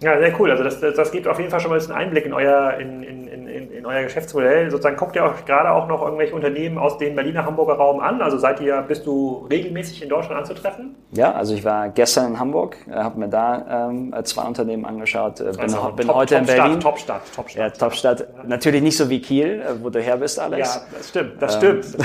[0.00, 0.50] Ja, sehr cool.
[0.50, 3.02] Also das, das, das gibt auf jeden Fall schon mal einen Einblick in euer, in,
[3.02, 4.70] in, in, in euer Geschäftsmodell.
[4.70, 8.20] Sozusagen guckt ihr auch gerade auch noch irgendwelche Unternehmen aus dem Berliner Hamburger Raum an?
[8.20, 10.94] Also seid ihr, bist du regelmäßig in Deutschland anzutreffen?
[11.12, 15.40] Ja, also ich war gestern in Hamburg, äh, habe mir da ähm, zwei Unternehmen angeschaut,
[15.40, 16.80] äh, bin, also bin top, heute top in Berlin.
[16.80, 17.62] Topstadt, Topstadt.
[17.62, 18.20] Ja, Topstadt.
[18.20, 18.26] Ja.
[18.46, 20.74] Natürlich nicht so wie Kiel, äh, wo du her bist, Alex.
[20.74, 22.04] Ja, das stimmt, das ähm, stimmt.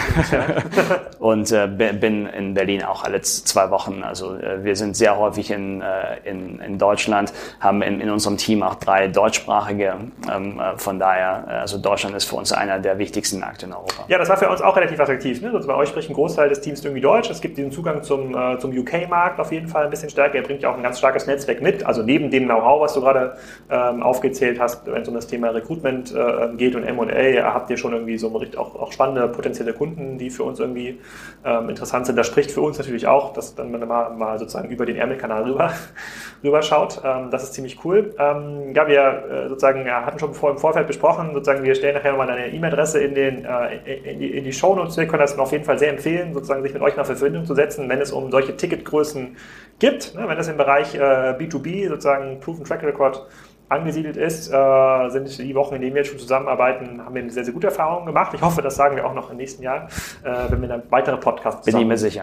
[1.20, 4.04] und äh, bin in Berlin auch alle zwei Wochen.
[4.04, 5.86] Also äh, wir sind sehr häufig in, äh,
[6.24, 9.96] in, in Deutschland, haben in, in unserem Team auch drei deutschsprachige.
[10.32, 13.74] Ähm, äh, von daher, äh, also Deutschland ist für uns einer der wichtigsten Märkte in
[13.74, 14.06] Europa.
[14.08, 15.42] Ja, das war für uns auch relativ attraktiv.
[15.42, 15.52] Ne?
[15.54, 17.30] Also bei euch spricht ein Großteil des Teams irgendwie Deutsch.
[17.30, 20.36] Es gibt diesen Zugang zum, äh, zum UK-Markt auf jeden Fall ein bisschen stärker.
[20.36, 21.86] Er bringt ja auch ein ganz starkes Netzwerk mit.
[21.86, 23.38] Also neben dem Know-how, was du gerade
[23.70, 27.78] ähm, aufgezählt hast, wenn es um das Thema Recruitment äh, geht und M&A, habt ihr
[27.78, 31.00] schon irgendwie so auch, auch spannende potenzielle Kunden, die für uns irgendwie
[31.44, 32.16] ähm, interessant sind.
[32.16, 35.44] Das spricht für uns natürlich auch, dass dann man mal, mal sozusagen über den Ärmelkanal
[35.44, 35.72] rüber,
[36.44, 37.02] rüber schaut.
[37.04, 38.14] Ähm, das ist ziemlich cool.
[38.18, 41.96] Ähm, ja, wir äh, sozusagen ja, hatten schon vor, im Vorfeld besprochen, sozusagen wir stellen
[41.96, 44.98] nachher nochmal eine E-Mail-Adresse in, äh, in, die, in die Shownotes.
[44.98, 47.56] Wir können das auf jeden Fall sehr empfehlen, sozusagen sich mit euch nach Verbindung zu
[47.56, 49.36] setzen, wenn es um solche Ticketgrößen
[49.80, 50.16] gibt.
[50.16, 53.28] Ne, wenn es im Bereich äh, B2B sozusagen Proven Track Record
[53.72, 57.32] angesiedelt ist, äh, sind die Wochen, in denen wir jetzt schon zusammenarbeiten, haben wir eine
[57.32, 58.34] sehr, sehr gute Erfahrung gemacht.
[58.34, 59.88] Ich hoffe, das sagen wir auch noch im nächsten Jahr,
[60.24, 61.66] äh, wenn wir dann weitere Podcasts.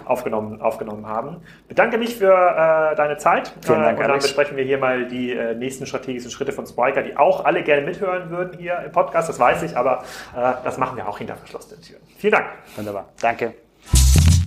[0.05, 1.38] Aufgenommen, aufgenommen haben.
[1.68, 3.53] Bedanke mich für äh, deine Zeit.
[3.62, 6.66] Vielen Dank, äh, und dann besprechen wir hier mal die äh, nächsten strategischen Schritte von
[6.66, 10.03] Spiker, die auch alle gerne mithören würden hier im Podcast, das weiß ich, aber
[10.36, 12.03] äh, das machen wir auch hinter verschlossenen Türen.
[12.18, 12.46] Vielen Dank.
[12.76, 13.07] Wunderbar.
[13.20, 13.68] Danke.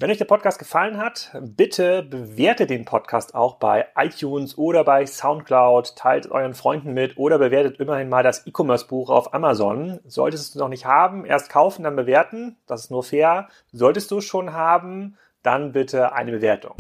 [0.02, 5.06] Wenn euch der Podcast gefallen hat, bitte bewertet den Podcast auch bei iTunes oder bei
[5.06, 10.00] SoundCloud, teilt euren Freunden mit oder bewertet immerhin mal das E-Commerce-Buch auf Amazon.
[10.08, 12.58] Solltest du es noch nicht haben, erst kaufen, dann bewerten.
[12.66, 13.48] Das ist nur fair.
[13.72, 16.74] Solltest du es schon haben, dann bitte eine Bewertung.